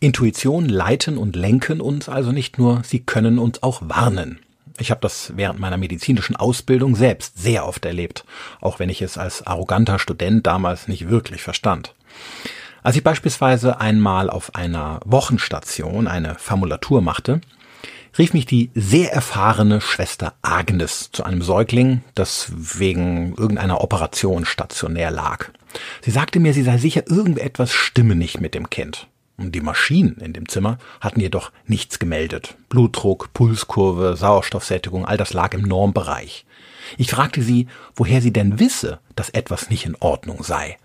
Intuition 0.00 0.68
leiten 0.68 1.18
und 1.18 1.36
lenken 1.36 1.80
uns 1.80 2.08
also 2.08 2.32
nicht 2.32 2.58
nur, 2.58 2.82
sie 2.84 3.00
können 3.00 3.38
uns 3.38 3.62
auch 3.62 3.82
warnen. 3.84 4.38
Ich 4.78 4.90
habe 4.90 5.00
das 5.00 5.32
während 5.34 5.58
meiner 5.58 5.76
medizinischen 5.76 6.36
Ausbildung 6.36 6.94
selbst 6.94 7.38
sehr 7.38 7.66
oft 7.66 7.84
erlebt, 7.84 8.24
auch 8.60 8.78
wenn 8.78 8.88
ich 8.88 9.02
es 9.02 9.18
als 9.18 9.46
arroganter 9.46 9.98
Student 9.98 10.46
damals 10.46 10.86
nicht 10.86 11.08
wirklich 11.08 11.42
verstand. 11.42 11.94
Als 12.82 12.96
ich 12.96 13.02
beispielsweise 13.02 13.80
einmal 13.80 14.30
auf 14.30 14.54
einer 14.54 15.00
Wochenstation 15.04 16.06
eine 16.06 16.36
Formulatur 16.36 17.02
machte, 17.02 17.40
rief 18.16 18.32
mich 18.32 18.46
die 18.46 18.70
sehr 18.74 19.12
erfahrene 19.12 19.80
Schwester 19.80 20.34
Agnes 20.42 21.10
zu 21.12 21.24
einem 21.24 21.42
Säugling, 21.42 22.02
das 22.14 22.52
wegen 22.54 23.34
irgendeiner 23.36 23.80
Operation 23.80 24.44
stationär 24.44 25.10
lag. 25.10 25.46
Sie 26.02 26.10
sagte 26.10 26.40
mir, 26.40 26.54
sie 26.54 26.62
sei 26.62 26.78
sicher, 26.78 27.02
irgendetwas 27.08 27.72
stimme 27.72 28.14
nicht 28.14 28.40
mit 28.40 28.54
dem 28.54 28.70
Kind. 28.70 29.08
Die 29.40 29.60
Maschinen 29.60 30.16
in 30.16 30.32
dem 30.32 30.48
Zimmer 30.48 30.78
hatten 31.00 31.20
jedoch 31.20 31.52
nichts 31.64 32.00
gemeldet. 32.00 32.56
Blutdruck, 32.68 33.32
Pulskurve, 33.34 34.16
Sauerstoffsättigung, 34.16 35.06
all 35.06 35.16
das 35.16 35.32
lag 35.32 35.54
im 35.54 35.62
Normbereich. 35.62 36.44
Ich 36.96 37.10
fragte 37.10 37.40
sie, 37.42 37.68
woher 37.94 38.20
sie 38.20 38.32
denn 38.32 38.58
wisse, 38.58 38.98
dass 39.14 39.30
etwas 39.30 39.70
nicht 39.70 39.86
in 39.86 39.94
Ordnung 40.00 40.42
sei. 40.42 40.76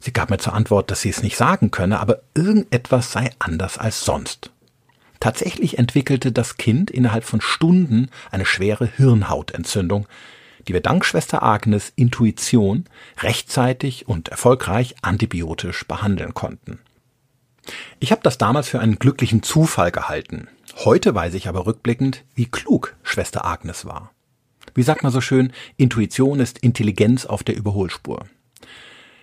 Sie 0.00 0.12
gab 0.12 0.28
mir 0.28 0.38
zur 0.38 0.54
Antwort, 0.54 0.90
dass 0.90 1.02
sie 1.02 1.08
es 1.08 1.22
nicht 1.22 1.36
sagen 1.36 1.70
könne, 1.70 2.00
aber 2.00 2.20
irgendetwas 2.34 3.12
sei 3.12 3.30
anders 3.38 3.78
als 3.78 4.04
sonst. 4.04 4.50
Tatsächlich 5.20 5.78
entwickelte 5.78 6.32
das 6.32 6.56
Kind 6.56 6.90
innerhalb 6.90 7.22
von 7.22 7.40
Stunden 7.40 8.10
eine 8.32 8.44
schwere 8.44 8.86
Hirnhautentzündung, 8.86 10.06
die 10.66 10.72
wir 10.72 10.80
dank 10.80 11.04
Schwester 11.04 11.44
Agnes 11.44 11.92
Intuition 11.94 12.86
rechtzeitig 13.20 14.08
und 14.08 14.28
erfolgreich 14.28 14.96
antibiotisch 15.02 15.86
behandeln 15.86 16.34
konnten. 16.34 16.80
Ich 18.00 18.12
habe 18.12 18.22
das 18.22 18.38
damals 18.38 18.68
für 18.68 18.80
einen 18.80 18.98
glücklichen 18.98 19.42
Zufall 19.42 19.90
gehalten. 19.90 20.48
Heute 20.76 21.14
weiß 21.14 21.34
ich 21.34 21.48
aber 21.48 21.66
rückblickend, 21.66 22.24
wie 22.34 22.46
klug 22.46 22.94
Schwester 23.02 23.44
Agnes 23.44 23.84
war. 23.84 24.12
Wie 24.74 24.82
sagt 24.82 25.02
man 25.02 25.12
so 25.12 25.20
schön, 25.20 25.52
Intuition 25.76 26.40
ist 26.40 26.58
Intelligenz 26.58 27.26
auf 27.26 27.42
der 27.42 27.56
Überholspur. 27.56 28.26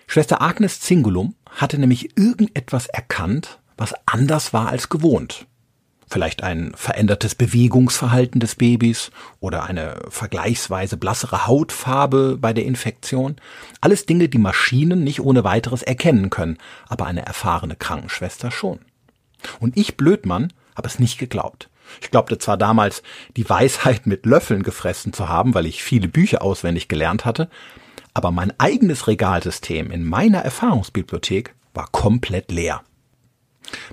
Schwester 0.06 0.40
Agnes 0.40 0.80
Zingulum 0.80 1.34
hatte 1.46 1.78
nämlich 1.78 2.16
irgendetwas 2.16 2.86
erkannt, 2.86 3.60
was 3.76 3.94
anders 4.06 4.52
war 4.52 4.68
als 4.68 4.88
gewohnt 4.88 5.46
vielleicht 6.12 6.42
ein 6.42 6.72
verändertes 6.76 7.34
Bewegungsverhalten 7.34 8.38
des 8.38 8.54
Babys 8.54 9.10
oder 9.40 9.64
eine 9.64 9.96
vergleichsweise 10.10 10.96
blassere 10.96 11.46
Hautfarbe 11.46 12.36
bei 12.38 12.52
der 12.52 12.66
Infektion. 12.66 13.36
Alles 13.80 14.04
Dinge, 14.04 14.28
die 14.28 14.38
Maschinen 14.38 15.02
nicht 15.04 15.20
ohne 15.20 15.42
weiteres 15.42 15.82
erkennen 15.82 16.28
können, 16.28 16.58
aber 16.88 17.06
eine 17.06 17.24
erfahrene 17.24 17.76
Krankenschwester 17.76 18.50
schon. 18.50 18.80
Und 19.58 19.76
ich, 19.76 19.96
Blödmann, 19.96 20.52
habe 20.76 20.86
es 20.86 20.98
nicht 20.98 21.18
geglaubt. 21.18 21.70
Ich 22.00 22.10
glaubte 22.10 22.38
zwar 22.38 22.56
damals, 22.56 23.02
die 23.36 23.48
Weisheit 23.48 24.06
mit 24.06 24.26
Löffeln 24.26 24.62
gefressen 24.62 25.12
zu 25.12 25.28
haben, 25.28 25.54
weil 25.54 25.66
ich 25.66 25.82
viele 25.82 26.08
Bücher 26.08 26.42
auswendig 26.42 26.88
gelernt 26.88 27.24
hatte, 27.24 27.48
aber 28.14 28.30
mein 28.30 28.52
eigenes 28.60 29.08
Regalsystem 29.08 29.90
in 29.90 30.04
meiner 30.04 30.40
Erfahrungsbibliothek 30.40 31.54
war 31.74 31.88
komplett 31.90 32.52
leer. 32.52 32.82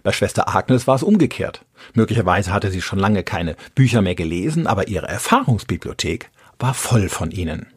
Bei 0.03 0.11
Schwester 0.11 0.53
Agnes 0.53 0.87
war 0.87 0.95
es 0.95 1.03
umgekehrt. 1.03 1.63
Möglicherweise 1.93 2.53
hatte 2.53 2.71
sie 2.71 2.81
schon 2.81 2.99
lange 2.99 3.23
keine 3.23 3.55
Bücher 3.75 4.01
mehr 4.01 4.15
gelesen, 4.15 4.67
aber 4.67 4.87
ihre 4.87 5.07
Erfahrungsbibliothek 5.07 6.29
war 6.59 6.73
voll 6.73 7.09
von 7.09 7.31
ihnen. 7.31 7.67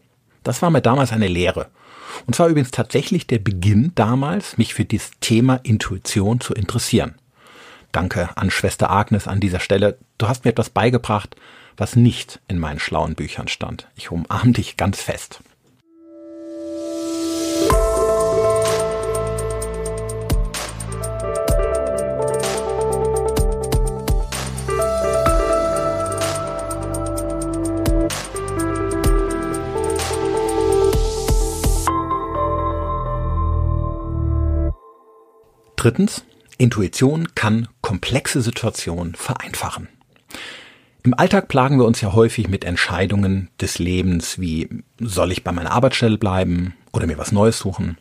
Das 0.43 0.62
war 0.62 0.71
mir 0.71 0.83
damals 0.83 1.12
eine 1.12 1.29
Lehre. 1.29 1.69
Und 2.27 2.35
zwar 2.35 2.49
übrigens 2.49 2.71
tatsächlich 2.71 3.27
der 3.27 3.38
Beginn 3.38 3.93
damals, 3.95 4.59
mich 4.59 4.75
für 4.75 4.85
dieses 4.85 5.12
Thema 5.21 5.61
Intuition 5.62 6.41
zu 6.41 6.55
interessieren. 6.55 7.15
Danke 7.91 8.31
an 8.37 8.51
Schwester 8.51 8.91
Agnes 8.91 9.29
an 9.29 9.41
dieser 9.41 9.61
Stelle. 9.61 9.99
Du 10.19 10.29
hast 10.29 10.45
mir 10.45 10.51
etwas 10.51 10.71
beigebracht, 10.71 11.37
was 11.77 11.97
nicht 11.97 12.41
in 12.49 12.59
meinen 12.59 12.81
schlauen 12.81 13.15
Büchern 13.15 13.49
stand. 13.49 13.88
Ich 13.97 14.11
umarme 14.11 14.53
dich 14.53 14.77
ganz 14.77 15.01
fest. 15.01 15.41
Drittens, 35.83 36.25
Intuition 36.59 37.35
kann 37.35 37.66
komplexe 37.81 38.40
Situationen 38.40 39.16
vereinfachen. 39.16 39.88
Im 41.03 41.12
Alltag 41.12 41.49
plagen 41.49 41.77
wir 41.77 41.87
uns 41.87 42.01
ja 42.01 42.12
häufig 42.12 42.49
mit 42.49 42.64
Entscheidungen 42.64 43.49
des 43.61 43.81
Lebens 43.81 44.38
wie 44.38 44.68
soll 45.01 45.33
ich 45.33 45.42
bei 45.42 45.51
meiner 45.51 45.73
Arbeitsstelle 45.73 46.18
bleiben 46.18 46.75
oder 46.92 47.09
mir 47.09 47.18
was 47.18 47.33
Neues 47.33 47.59
suchen? 47.59 47.99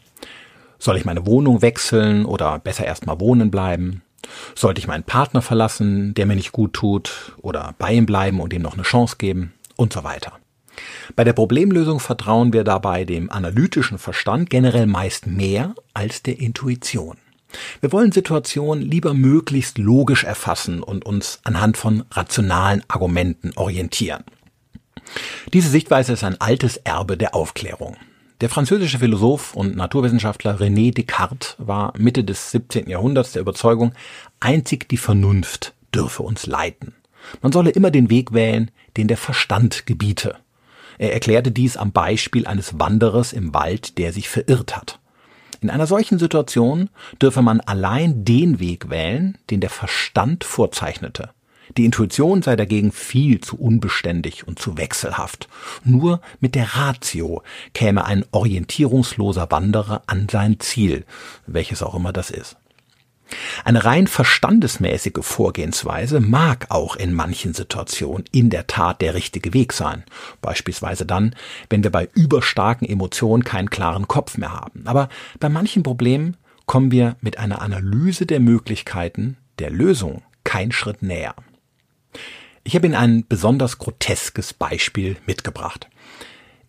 Soll 0.78 0.96
ich 0.96 1.06
meine 1.06 1.26
Wohnung 1.26 1.64
wechseln 1.64 2.28
oder 2.28 2.60
besser 2.60 2.86
erstmal 2.86 3.20
wohnen 3.20 3.50
bleiben? 3.50 4.04
Sollte 4.54 4.78
ich 4.78 4.86
meinen 4.86 5.04
Partner 5.04 5.42
verlassen, 5.42 6.14
der 6.14 6.28
mir 6.28 6.36
nicht 6.36 6.52
gut 6.52 6.74
tut 6.74 7.36
oder 7.42 7.74
bei 7.80 7.94
ihm 7.94 8.06
bleiben 8.06 8.42
und 8.42 8.54
ihm 8.54 8.62
noch 8.62 8.76
eine 8.76 8.84
Chance 8.84 9.16
geben 9.18 9.54
und 9.76 9.92
so 9.92 10.04
weiter. 10.04 10.34
Bei 11.16 11.24
der 11.24 11.34
Problemlösung 11.34 12.00
vertrauen 12.00 12.54
wir 12.54 12.64
dabei 12.64 13.06
dem 13.06 13.32
analytischen 13.32 13.98
Verstand 13.98 14.52
generell 14.52 14.86
meist 14.86 15.26
mehr 15.26 15.74
als 15.96 16.22
der 16.22 16.40
Intuition. 16.40 17.18
Wir 17.80 17.92
wollen 17.92 18.12
Situationen 18.12 18.84
lieber 18.84 19.14
möglichst 19.14 19.78
logisch 19.78 20.24
erfassen 20.24 20.82
und 20.84 21.06
uns 21.06 21.40
anhand 21.44 21.78
von 21.78 22.04
rationalen 22.12 22.84
Argumenten 22.88 23.52
orientieren. 23.56 24.24
Diese 25.54 25.70
Sichtweise 25.70 26.14
ist 26.14 26.24
ein 26.24 26.40
altes 26.40 26.78
Erbe 26.78 27.18
der 27.18 27.36
Aufklärung. 27.36 27.98
Der 28.42 28.50
französische 28.50 29.00
Philosoph 29.00 29.54
und 29.54 29.76
Naturwissenschaftler 29.76 30.60
René 30.60 30.94
Descartes 30.94 31.56
war 31.60 31.94
Mitte 31.98 32.24
des 32.24 32.52
17. 32.52 32.90
Jahrhunderts 32.90 33.34
der 33.34 33.42
Überzeugung, 33.42 33.94
einzig 34.40 34.90
die 34.90 34.98
Vernunft 34.98 35.74
dürfe 35.94 36.24
uns 36.24 36.48
leiten. 36.48 36.96
Man 37.42 37.52
solle 37.52 37.70
immer 37.70 37.92
den 37.92 38.10
Weg 38.10 38.34
wählen, 38.34 38.72
den 38.98 39.08
der 39.08 39.18
Verstand 39.18 39.86
gebiete. 39.86 40.38
Er 40.98 41.14
erklärte 41.14 41.52
dies 41.52 41.78
am 41.78 41.92
Beispiel 41.92 42.48
eines 42.48 42.80
Wanderers 42.80 43.34
im 43.34 43.54
Wald, 43.54 43.98
der 43.98 44.12
sich 44.12 44.28
verirrt 44.28 44.76
hat. 44.76 45.00
In 45.62 45.70
einer 45.70 45.86
solchen 45.86 46.18
Situation 46.18 46.90
dürfe 47.22 47.44
man 47.44 47.62
allein 47.62 48.26
den 48.26 48.60
Weg 48.60 48.90
wählen, 48.90 49.38
den 49.52 49.62
der 49.62 49.70
Verstand 49.70 50.44
vorzeichnete. 50.44 51.30
Die 51.78 51.86
Intuition 51.86 52.42
sei 52.42 52.56
dagegen 52.56 52.92
viel 52.92 53.40
zu 53.40 53.58
unbeständig 53.58 54.48
und 54.48 54.60
zu 54.60 54.78
wechselhaft. 54.78 55.48
Nur 55.84 56.20
mit 56.40 56.56
der 56.56 56.76
Ratio 56.76 57.44
käme 57.74 58.06
ein 58.06 58.26
orientierungsloser 58.32 59.52
Wanderer 59.52 60.02
an 60.08 60.28
sein 60.30 60.60
Ziel, 60.60 61.06
welches 61.46 61.84
auch 61.84 61.94
immer 61.96 62.12
das 62.12 62.32
ist. 62.32 62.58
Eine 63.64 63.86
rein 63.86 64.08
verstandesmäßige 64.08 65.22
Vorgehensweise 65.22 66.20
mag 66.20 66.68
auch 66.70 66.96
in 66.96 67.14
manchen 67.14 67.54
Situationen 67.54 68.26
in 68.32 68.50
der 68.50 68.68
Tat 68.68 69.02
der 69.02 69.14
richtige 69.14 69.54
Weg 69.54 69.74
sein. 69.74 70.04
Beispielsweise 70.42 71.06
dann, 71.06 71.36
wenn 71.70 71.84
wir 71.84 71.92
bei 71.92 72.10
überstarken 72.14 72.88
Emotionen 72.88 73.44
keinen 73.44 73.70
klaren 73.70 74.08
Kopf 74.08 74.38
mehr 74.38 74.54
haben. 74.54 74.84
Aber 74.86 75.10
bei 75.40 75.50
manchen 75.50 75.84
Problemen 75.84 76.38
kommen 76.66 76.92
wir 76.92 77.16
mit 77.22 77.38
einer 77.38 77.62
Analyse 77.62 78.26
der 78.26 78.40
Möglichkeiten 78.40 79.38
der 79.60 79.70
Lösung 79.70 80.24
keinen 80.44 80.72
Schritt 80.72 81.02
näher. 81.02 81.36
Ich 82.64 82.76
habe 82.76 82.86
Ihnen 82.86 82.96
ein 82.96 83.26
besonders 83.28 83.78
groteskes 83.78 84.54
Beispiel 84.54 85.18
mitgebracht. 85.26 85.88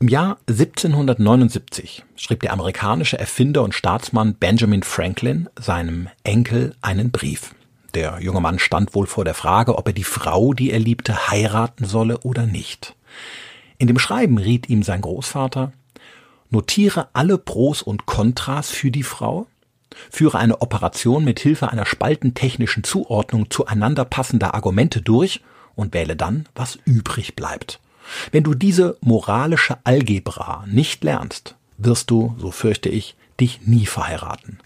Im 0.03 0.09
Jahr 0.09 0.39
1779 0.49 2.03
schrieb 2.17 2.41
der 2.41 2.53
amerikanische 2.53 3.21
Erfinder 3.21 3.63
und 3.63 3.73
Staatsmann 3.73 4.35
Benjamin 4.35 4.83
Franklin 4.83 5.49
seinem 5.57 6.09
Enkel 6.25 6.75
einen 6.83 7.13
Brief. 7.13 7.55
Der 7.95 8.19
junge 8.21 8.41
Mann 8.41 8.59
stand 8.59 8.97
wohl 8.97 9.07
vor 9.07 9.25
der 9.25 9.35
Frage, 9.35 9.79
ob 9.79 9.87
er 9.87 9.93
die 9.93 10.03
Frau, 10.03 10.55
die 10.55 10.73
er 10.73 10.81
liebte, 10.81 11.29
heiraten 11.29 11.85
solle 11.85 12.19
oder 12.23 12.47
nicht. 12.47 12.97
In 13.79 13.87
dem 13.87 14.01
Schreiben 14.01 14.39
riet 14.39 14.69
ihm 14.69 14.83
sein 14.83 15.03
Großvater, 15.03 15.73
notiere 16.51 17.11
alle 17.13 17.39
Pros 17.39 17.81
und 17.81 18.05
Kontras 18.05 18.73
für 18.73 18.91
die 18.91 19.05
Frau, 19.05 19.47
führe 20.11 20.39
eine 20.39 20.63
Operation 20.63 21.23
mit 21.23 21.39
Hilfe 21.39 21.71
einer 21.71 21.87
spaltentechnischen 21.87 22.83
Zuordnung 22.83 23.53
zueinander 23.53 24.05
passender 24.05 24.55
Argumente 24.55 25.01
durch 25.01 25.43
und 25.77 25.95
wähle 25.95 26.17
dann, 26.17 26.49
was 26.57 26.77
übrig 26.87 27.37
bleibt. 27.37 27.79
Wenn 28.31 28.45
du 28.45 28.55
diese 28.55 28.97
moralische 29.01 29.79
Algebra 29.85 30.65
nicht 30.67 31.05
lernst, 31.05 31.57
wirst 31.79 32.11
du, 32.11 32.35
so 32.39 32.51
fürchte 32.51 32.89
ich, 32.89 33.17
dich 33.41 33.61
nie 33.67 33.87
verheiraten. 33.87 34.59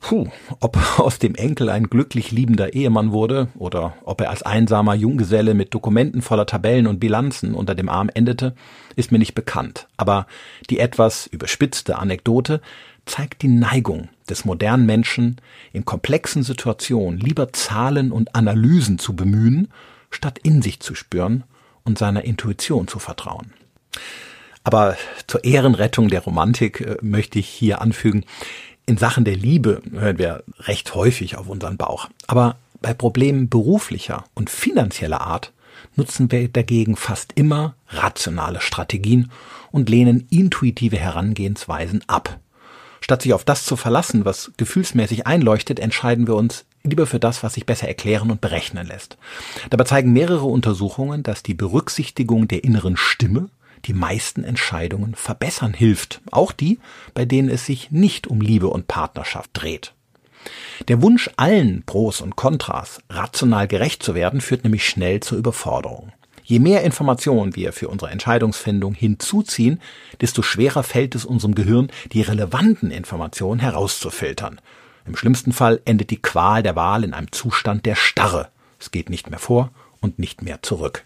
Puh, 0.00 0.28
ob 0.60 0.78
aus 0.98 1.18
dem 1.18 1.34
Enkel 1.34 1.68
ein 1.68 1.84
glücklich 1.84 2.32
liebender 2.32 2.72
Ehemann 2.72 3.12
wurde 3.12 3.48
oder 3.56 3.94
ob 4.04 4.20
er 4.20 4.30
als 4.30 4.42
einsamer 4.42 4.94
Junggeselle 4.94 5.54
mit 5.54 5.74
Dokumenten 5.74 6.22
voller 6.22 6.46
Tabellen 6.46 6.86
und 6.86 7.00
Bilanzen 7.00 7.54
unter 7.54 7.74
dem 7.74 7.88
Arm 7.88 8.10
endete, 8.12 8.54
ist 8.96 9.12
mir 9.12 9.18
nicht 9.18 9.34
bekannt. 9.34 9.86
Aber 9.96 10.26
die 10.70 10.78
etwas 10.78 11.26
überspitzte 11.26 11.98
Anekdote 11.98 12.60
zeigt 13.06 13.42
die 13.42 13.48
Neigung 13.48 14.08
des 14.28 14.44
modernen 14.44 14.86
Menschen, 14.86 15.36
in 15.72 15.84
komplexen 15.84 16.42
Situationen 16.42 17.18
lieber 17.18 17.52
Zahlen 17.52 18.12
und 18.12 18.34
Analysen 18.34 18.98
zu 18.98 19.14
bemühen, 19.14 19.68
statt 20.10 20.38
in 20.42 20.62
sich 20.62 20.80
zu 20.80 20.94
spüren 20.94 21.44
und 21.84 21.98
seiner 21.98 22.24
Intuition 22.24 22.88
zu 22.88 22.98
vertrauen. 22.98 23.52
Aber 24.62 24.96
zur 25.26 25.44
Ehrenrettung 25.44 26.08
der 26.08 26.20
Romantik 26.20 26.80
äh, 26.80 26.96
möchte 27.00 27.38
ich 27.38 27.48
hier 27.48 27.80
anfügen, 27.80 28.24
in 28.86 28.98
Sachen 28.98 29.24
der 29.24 29.36
Liebe 29.36 29.82
hören 29.92 30.18
wir 30.18 30.42
recht 30.60 30.94
häufig 30.94 31.36
auf 31.36 31.48
unseren 31.48 31.76
Bauch. 31.76 32.08
Aber 32.26 32.56
bei 32.82 32.92
Problemen 32.92 33.48
beruflicher 33.48 34.24
und 34.34 34.50
finanzieller 34.50 35.20
Art 35.20 35.52
nutzen 35.96 36.30
wir 36.30 36.48
dagegen 36.48 36.96
fast 36.96 37.32
immer 37.34 37.74
rationale 37.88 38.60
Strategien 38.60 39.30
und 39.70 39.88
lehnen 39.88 40.26
intuitive 40.30 40.96
Herangehensweisen 40.96 42.02
ab. 42.06 42.40
Statt 43.00 43.22
sich 43.22 43.32
auf 43.32 43.44
das 43.44 43.64
zu 43.64 43.76
verlassen, 43.76 44.24
was 44.24 44.52
gefühlsmäßig 44.56 45.26
einleuchtet, 45.26 45.80
entscheiden 45.80 46.26
wir 46.26 46.36
uns 46.36 46.64
lieber 46.82 47.06
für 47.06 47.20
das, 47.20 47.42
was 47.42 47.54
sich 47.54 47.66
besser 47.66 47.88
erklären 47.88 48.30
und 48.30 48.40
berechnen 48.40 48.86
lässt. 48.86 49.18
Dabei 49.70 49.84
zeigen 49.84 50.12
mehrere 50.12 50.46
Untersuchungen, 50.46 51.22
dass 51.22 51.42
die 51.42 51.54
Berücksichtigung 51.54 52.48
der 52.48 52.64
inneren 52.64 52.96
Stimme 52.96 53.50
die 53.86 53.94
meisten 53.94 54.44
Entscheidungen 54.44 55.14
verbessern 55.14 55.72
hilft, 55.72 56.20
auch 56.30 56.52
die, 56.52 56.78
bei 57.14 57.24
denen 57.24 57.48
es 57.48 57.66
sich 57.66 57.90
nicht 57.90 58.26
um 58.26 58.40
Liebe 58.40 58.68
und 58.68 58.88
Partnerschaft 58.88 59.50
dreht. 59.54 59.94
Der 60.88 61.02
Wunsch, 61.02 61.30
allen 61.36 61.82
Pros 61.84 62.20
und 62.20 62.36
Kontras 62.36 63.02
rational 63.10 63.68
gerecht 63.68 64.02
zu 64.02 64.14
werden, 64.14 64.40
führt 64.40 64.64
nämlich 64.64 64.86
schnell 64.86 65.20
zur 65.20 65.38
Überforderung. 65.38 66.12
Je 66.50 66.58
mehr 66.58 66.82
Informationen 66.82 67.54
wir 67.54 67.72
für 67.72 67.86
unsere 67.86 68.10
Entscheidungsfindung 68.10 68.92
hinzuziehen, 68.92 69.80
desto 70.20 70.42
schwerer 70.42 70.82
fällt 70.82 71.14
es 71.14 71.24
unserem 71.24 71.54
Gehirn, 71.54 71.92
die 72.10 72.22
relevanten 72.22 72.90
Informationen 72.90 73.60
herauszufiltern. 73.60 74.60
Im 75.06 75.14
schlimmsten 75.14 75.52
Fall 75.52 75.80
endet 75.84 76.10
die 76.10 76.20
Qual 76.20 76.64
der 76.64 76.74
Wahl 76.74 77.04
in 77.04 77.14
einem 77.14 77.30
Zustand 77.30 77.86
der 77.86 77.94
Starre. 77.94 78.48
Es 78.80 78.90
geht 78.90 79.10
nicht 79.10 79.30
mehr 79.30 79.38
vor 79.38 79.70
und 80.00 80.18
nicht 80.18 80.42
mehr 80.42 80.60
zurück. 80.60 81.04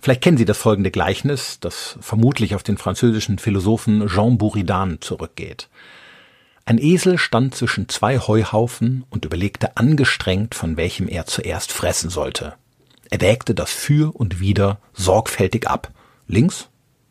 Vielleicht 0.00 0.22
kennen 0.22 0.38
Sie 0.38 0.46
das 0.46 0.56
folgende 0.56 0.90
Gleichnis, 0.90 1.60
das 1.60 1.98
vermutlich 2.00 2.54
auf 2.54 2.62
den 2.62 2.78
französischen 2.78 3.38
Philosophen 3.38 4.08
Jean 4.08 4.38
Buridan 4.38 5.02
zurückgeht. 5.02 5.68
Ein 6.64 6.78
Esel 6.78 7.18
stand 7.18 7.54
zwischen 7.54 7.90
zwei 7.90 8.18
Heuhaufen 8.18 9.04
und 9.10 9.26
überlegte 9.26 9.76
angestrengt, 9.76 10.54
von 10.54 10.78
welchem 10.78 11.08
er 11.08 11.26
zuerst 11.26 11.72
fressen 11.72 12.08
sollte. 12.08 12.54
Er 13.12 13.20
wägte 13.20 13.54
das 13.54 13.70
Für 13.70 14.16
und 14.16 14.40
Wider 14.40 14.78
sorgfältig 14.94 15.68
ab. 15.68 15.90
Links 16.28 16.70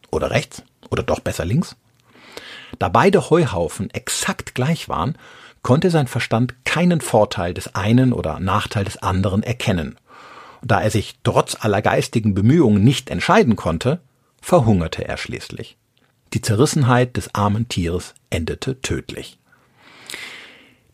oder 0.10 0.32
rechts 0.32 0.64
oder 0.90 1.04
doch 1.04 1.20
besser 1.20 1.46
links? 1.46 1.76
Da 2.80 2.90
beide 2.90 3.30
Heuhaufen 3.30 3.92
exakt 3.92 4.56
gleich 4.56 4.90
waren, 4.90 5.16
konnte 5.62 5.92
sein 5.92 6.08
Verstand 6.08 6.56
keinen 6.66 7.02
Vorteil 7.02 7.54
des 7.54 7.76
einen 7.76 8.14
oder 8.14 8.40
Nachteil 8.40 8.84
des 8.84 8.98
anderen 8.98 9.44
erkennen. 9.44 9.96
Und 10.64 10.72
da 10.72 10.82
er 10.82 10.90
sich 10.90 11.20
trotz 11.24 11.56
aller 11.64 11.84
geistigen 11.84 12.34
Bemühungen 12.34 12.84
nicht 12.84 13.12
entscheiden 13.12 13.56
konnte, 13.56 14.00
verhungerte 14.42 15.08
er 15.08 15.18
schließlich. 15.18 15.78
Die 16.34 16.42
Zerrissenheit 16.42 17.16
des 17.16 17.36
armen 17.36 17.68
Tieres 17.68 18.16
endete 18.32 18.82
tödlich. 18.82 19.38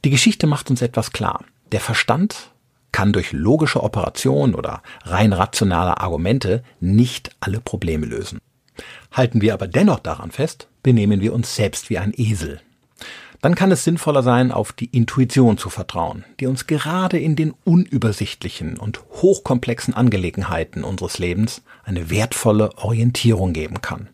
Die 0.04 0.10
Geschichte 0.10 0.48
macht 0.48 0.70
uns 0.70 0.82
etwas 0.82 1.13
klar. 1.13 1.46
Der 1.72 1.80
Verstand 1.80 2.52
kann 2.91 3.13
durch 3.13 3.32
logische 3.32 3.84
Operation 3.84 4.56
oder 4.56 4.82
rein 5.04 5.34
rationale 5.34 6.00
Argumente 6.00 6.63
nicht 6.80 7.32
alle 7.39 7.60
Probleme 7.60 8.06
lösen. 8.06 8.39
Halten 9.12 9.41
wir 9.41 9.54
aber 9.54 9.67
dennoch 9.67 10.00
daran 10.00 10.32
fest, 10.32 10.67
benehmen 10.84 11.21
wir 11.21 11.34
uns 11.34 11.56
selbst 11.56 11.89
wie 11.89 11.97
ein 11.97 12.13
Esel. 12.15 12.62
Dann 13.41 13.56
kann 13.56 13.71
es 13.71 13.84
sinnvoller 13.84 14.23
sein, 14.23 14.52
auf 14.52 14.73
die 14.73 14.86
Intuition 14.86 15.58
zu 15.58 15.69
vertrauen, 15.69 16.26
die 16.39 16.47
uns 16.47 16.65
gerade 16.65 17.19
in 17.19 17.36
den 17.36 17.54
unübersichtlichen 17.63 18.78
und 18.78 19.02
hochkomplexen 19.12 19.93
Angelegenheiten 19.93 20.84
unseres 20.84 21.19
Lebens 21.19 21.62
eine 21.84 22.10
wertvolle 22.10 22.76
Orientierung 22.78 23.54
geben 23.54 23.82
kann. 23.82 24.10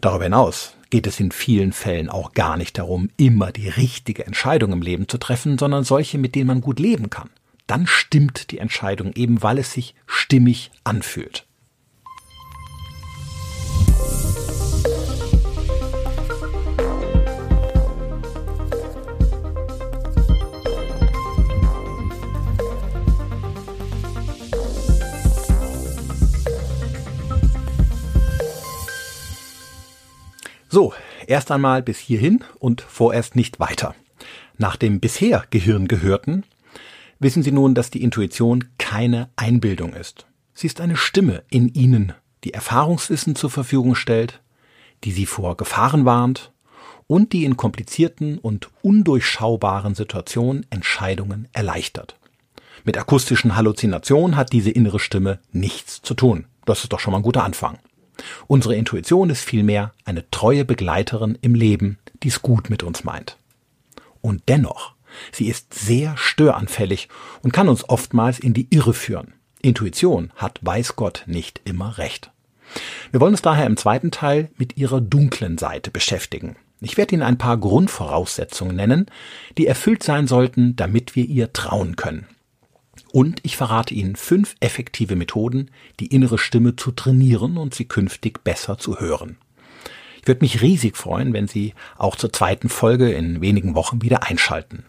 Darüber 0.00 0.24
hinaus 0.24 0.74
geht 0.90 1.06
es 1.06 1.20
in 1.20 1.30
vielen 1.30 1.72
Fällen 1.72 2.08
auch 2.08 2.32
gar 2.32 2.56
nicht 2.56 2.78
darum, 2.78 3.10
immer 3.16 3.52
die 3.52 3.68
richtige 3.68 4.26
Entscheidung 4.26 4.72
im 4.72 4.82
Leben 4.82 5.08
zu 5.08 5.18
treffen, 5.18 5.58
sondern 5.58 5.84
solche, 5.84 6.16
mit 6.16 6.34
denen 6.34 6.46
man 6.46 6.60
gut 6.60 6.78
leben 6.78 7.10
kann. 7.10 7.30
Dann 7.66 7.86
stimmt 7.86 8.52
die 8.52 8.58
Entscheidung 8.58 9.12
eben, 9.14 9.42
weil 9.42 9.58
es 9.58 9.72
sich 9.72 9.94
stimmig 10.06 10.70
anfühlt. 10.84 11.46
So, 30.68 30.92
erst 31.26 31.50
einmal 31.50 31.82
bis 31.82 31.98
hierhin 31.98 32.44
und 32.58 32.82
vorerst 32.82 33.34
nicht 33.34 33.58
weiter. 33.58 33.94
Nach 34.58 34.76
dem 34.76 35.00
bisher 35.00 35.44
Gehirn 35.48 35.88
gehörten, 35.88 36.44
wissen 37.18 37.42
Sie 37.42 37.52
nun, 37.52 37.74
dass 37.74 37.90
die 37.90 38.02
Intuition 38.02 38.64
keine 38.78 39.30
Einbildung 39.36 39.94
ist. 39.94 40.26
Sie 40.54 40.66
ist 40.66 40.80
eine 40.80 40.96
Stimme 40.96 41.42
in 41.50 41.68
Ihnen, 41.74 42.12
die 42.44 42.54
Erfahrungswissen 42.54 43.36
zur 43.36 43.50
Verfügung 43.50 43.94
stellt, 43.94 44.40
die 45.04 45.12
Sie 45.12 45.26
vor 45.26 45.56
Gefahren 45.56 46.04
warnt 46.04 46.52
und 47.06 47.32
die 47.32 47.44
in 47.44 47.56
komplizierten 47.56 48.38
und 48.38 48.70
undurchschaubaren 48.82 49.94
Situationen 49.94 50.66
Entscheidungen 50.70 51.48
erleichtert. 51.52 52.18
Mit 52.84 52.98
akustischen 52.98 53.56
Halluzinationen 53.56 54.36
hat 54.36 54.52
diese 54.52 54.70
innere 54.70 55.00
Stimme 55.00 55.40
nichts 55.52 56.02
zu 56.02 56.14
tun. 56.14 56.46
Das 56.64 56.82
ist 56.82 56.92
doch 56.92 57.00
schon 57.00 57.12
mal 57.12 57.18
ein 57.18 57.24
guter 57.24 57.44
Anfang. 57.44 57.78
Unsere 58.46 58.76
Intuition 58.76 59.30
ist 59.30 59.44
vielmehr 59.44 59.92
eine 60.04 60.28
treue 60.30 60.64
Begleiterin 60.64 61.38
im 61.42 61.54
Leben, 61.54 61.98
die 62.22 62.28
es 62.28 62.42
gut 62.42 62.70
mit 62.70 62.82
uns 62.82 63.04
meint. 63.04 63.36
Und 64.20 64.42
dennoch 64.48 64.95
Sie 65.32 65.48
ist 65.48 65.74
sehr 65.74 66.16
störanfällig 66.16 67.08
und 67.42 67.52
kann 67.52 67.68
uns 67.68 67.88
oftmals 67.88 68.38
in 68.38 68.54
die 68.54 68.68
Irre 68.70 68.94
führen. 68.94 69.34
Intuition 69.62 70.32
hat 70.36 70.60
weiß 70.62 70.96
Gott 70.96 71.24
nicht 71.26 71.60
immer 71.64 71.98
recht. 71.98 72.30
Wir 73.10 73.20
wollen 73.20 73.34
uns 73.34 73.42
daher 73.42 73.66
im 73.66 73.76
zweiten 73.76 74.10
Teil 74.10 74.50
mit 74.56 74.76
ihrer 74.76 75.00
dunklen 75.00 75.58
Seite 75.58 75.90
beschäftigen. 75.90 76.56
Ich 76.80 76.96
werde 76.96 77.14
Ihnen 77.14 77.22
ein 77.22 77.38
paar 77.38 77.56
Grundvoraussetzungen 77.56 78.76
nennen, 78.76 79.06
die 79.56 79.66
erfüllt 79.66 80.02
sein 80.02 80.26
sollten, 80.26 80.76
damit 80.76 81.16
wir 81.16 81.24
ihr 81.24 81.52
trauen 81.52 81.96
können. 81.96 82.26
Und 83.12 83.40
ich 83.44 83.56
verrate 83.56 83.94
Ihnen 83.94 84.16
fünf 84.16 84.56
effektive 84.60 85.16
Methoden, 85.16 85.70
die 86.00 86.08
innere 86.08 86.38
Stimme 86.38 86.76
zu 86.76 86.90
trainieren 86.90 87.56
und 87.56 87.74
sie 87.74 87.86
künftig 87.86 88.44
besser 88.44 88.78
zu 88.78 89.00
hören. 89.00 89.38
Würde 90.26 90.42
mich 90.42 90.60
riesig 90.60 90.96
freuen, 90.96 91.32
wenn 91.32 91.46
Sie 91.46 91.72
auch 91.96 92.16
zur 92.16 92.32
zweiten 92.32 92.68
Folge 92.68 93.12
in 93.12 93.40
wenigen 93.40 93.76
Wochen 93.76 94.02
wieder 94.02 94.24
einschalten. 94.24 94.84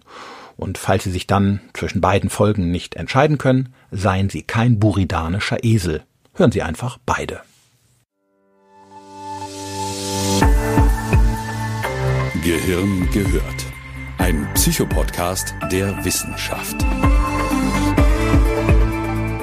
Und 0.58 0.80
falls 0.80 1.04
Sie 1.04 1.12
sich 1.12 1.28
dann 1.28 1.60
zwischen 1.73 2.02
beiden 2.02 2.32
Folgen 2.32 2.71
nicht 2.71 2.95
entscheiden 2.95 3.38
können, 3.38 3.76
seien 3.91 4.32
Sie 4.32 4.41
kein 4.41 4.80
buridanischer 4.80 5.63
Esel. 5.63 6.02
Hören 6.34 6.52
Sie 6.52 6.63
einfach 6.63 6.97
beide. 7.06 7.41
Gehirn 12.43 13.08
gehört. 13.12 13.65
Ein 14.17 14.47
Psychopodcast 14.56 15.54
der 15.71 16.04
Wissenschaft. 16.04 16.84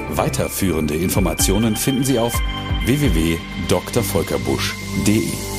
Weiterführende 0.09 0.95
Informationen 0.95 1.77
finden 1.77 2.03
Sie 2.03 2.19
auf 2.19 2.37
www.drvolkerbusch.de. 2.85 5.54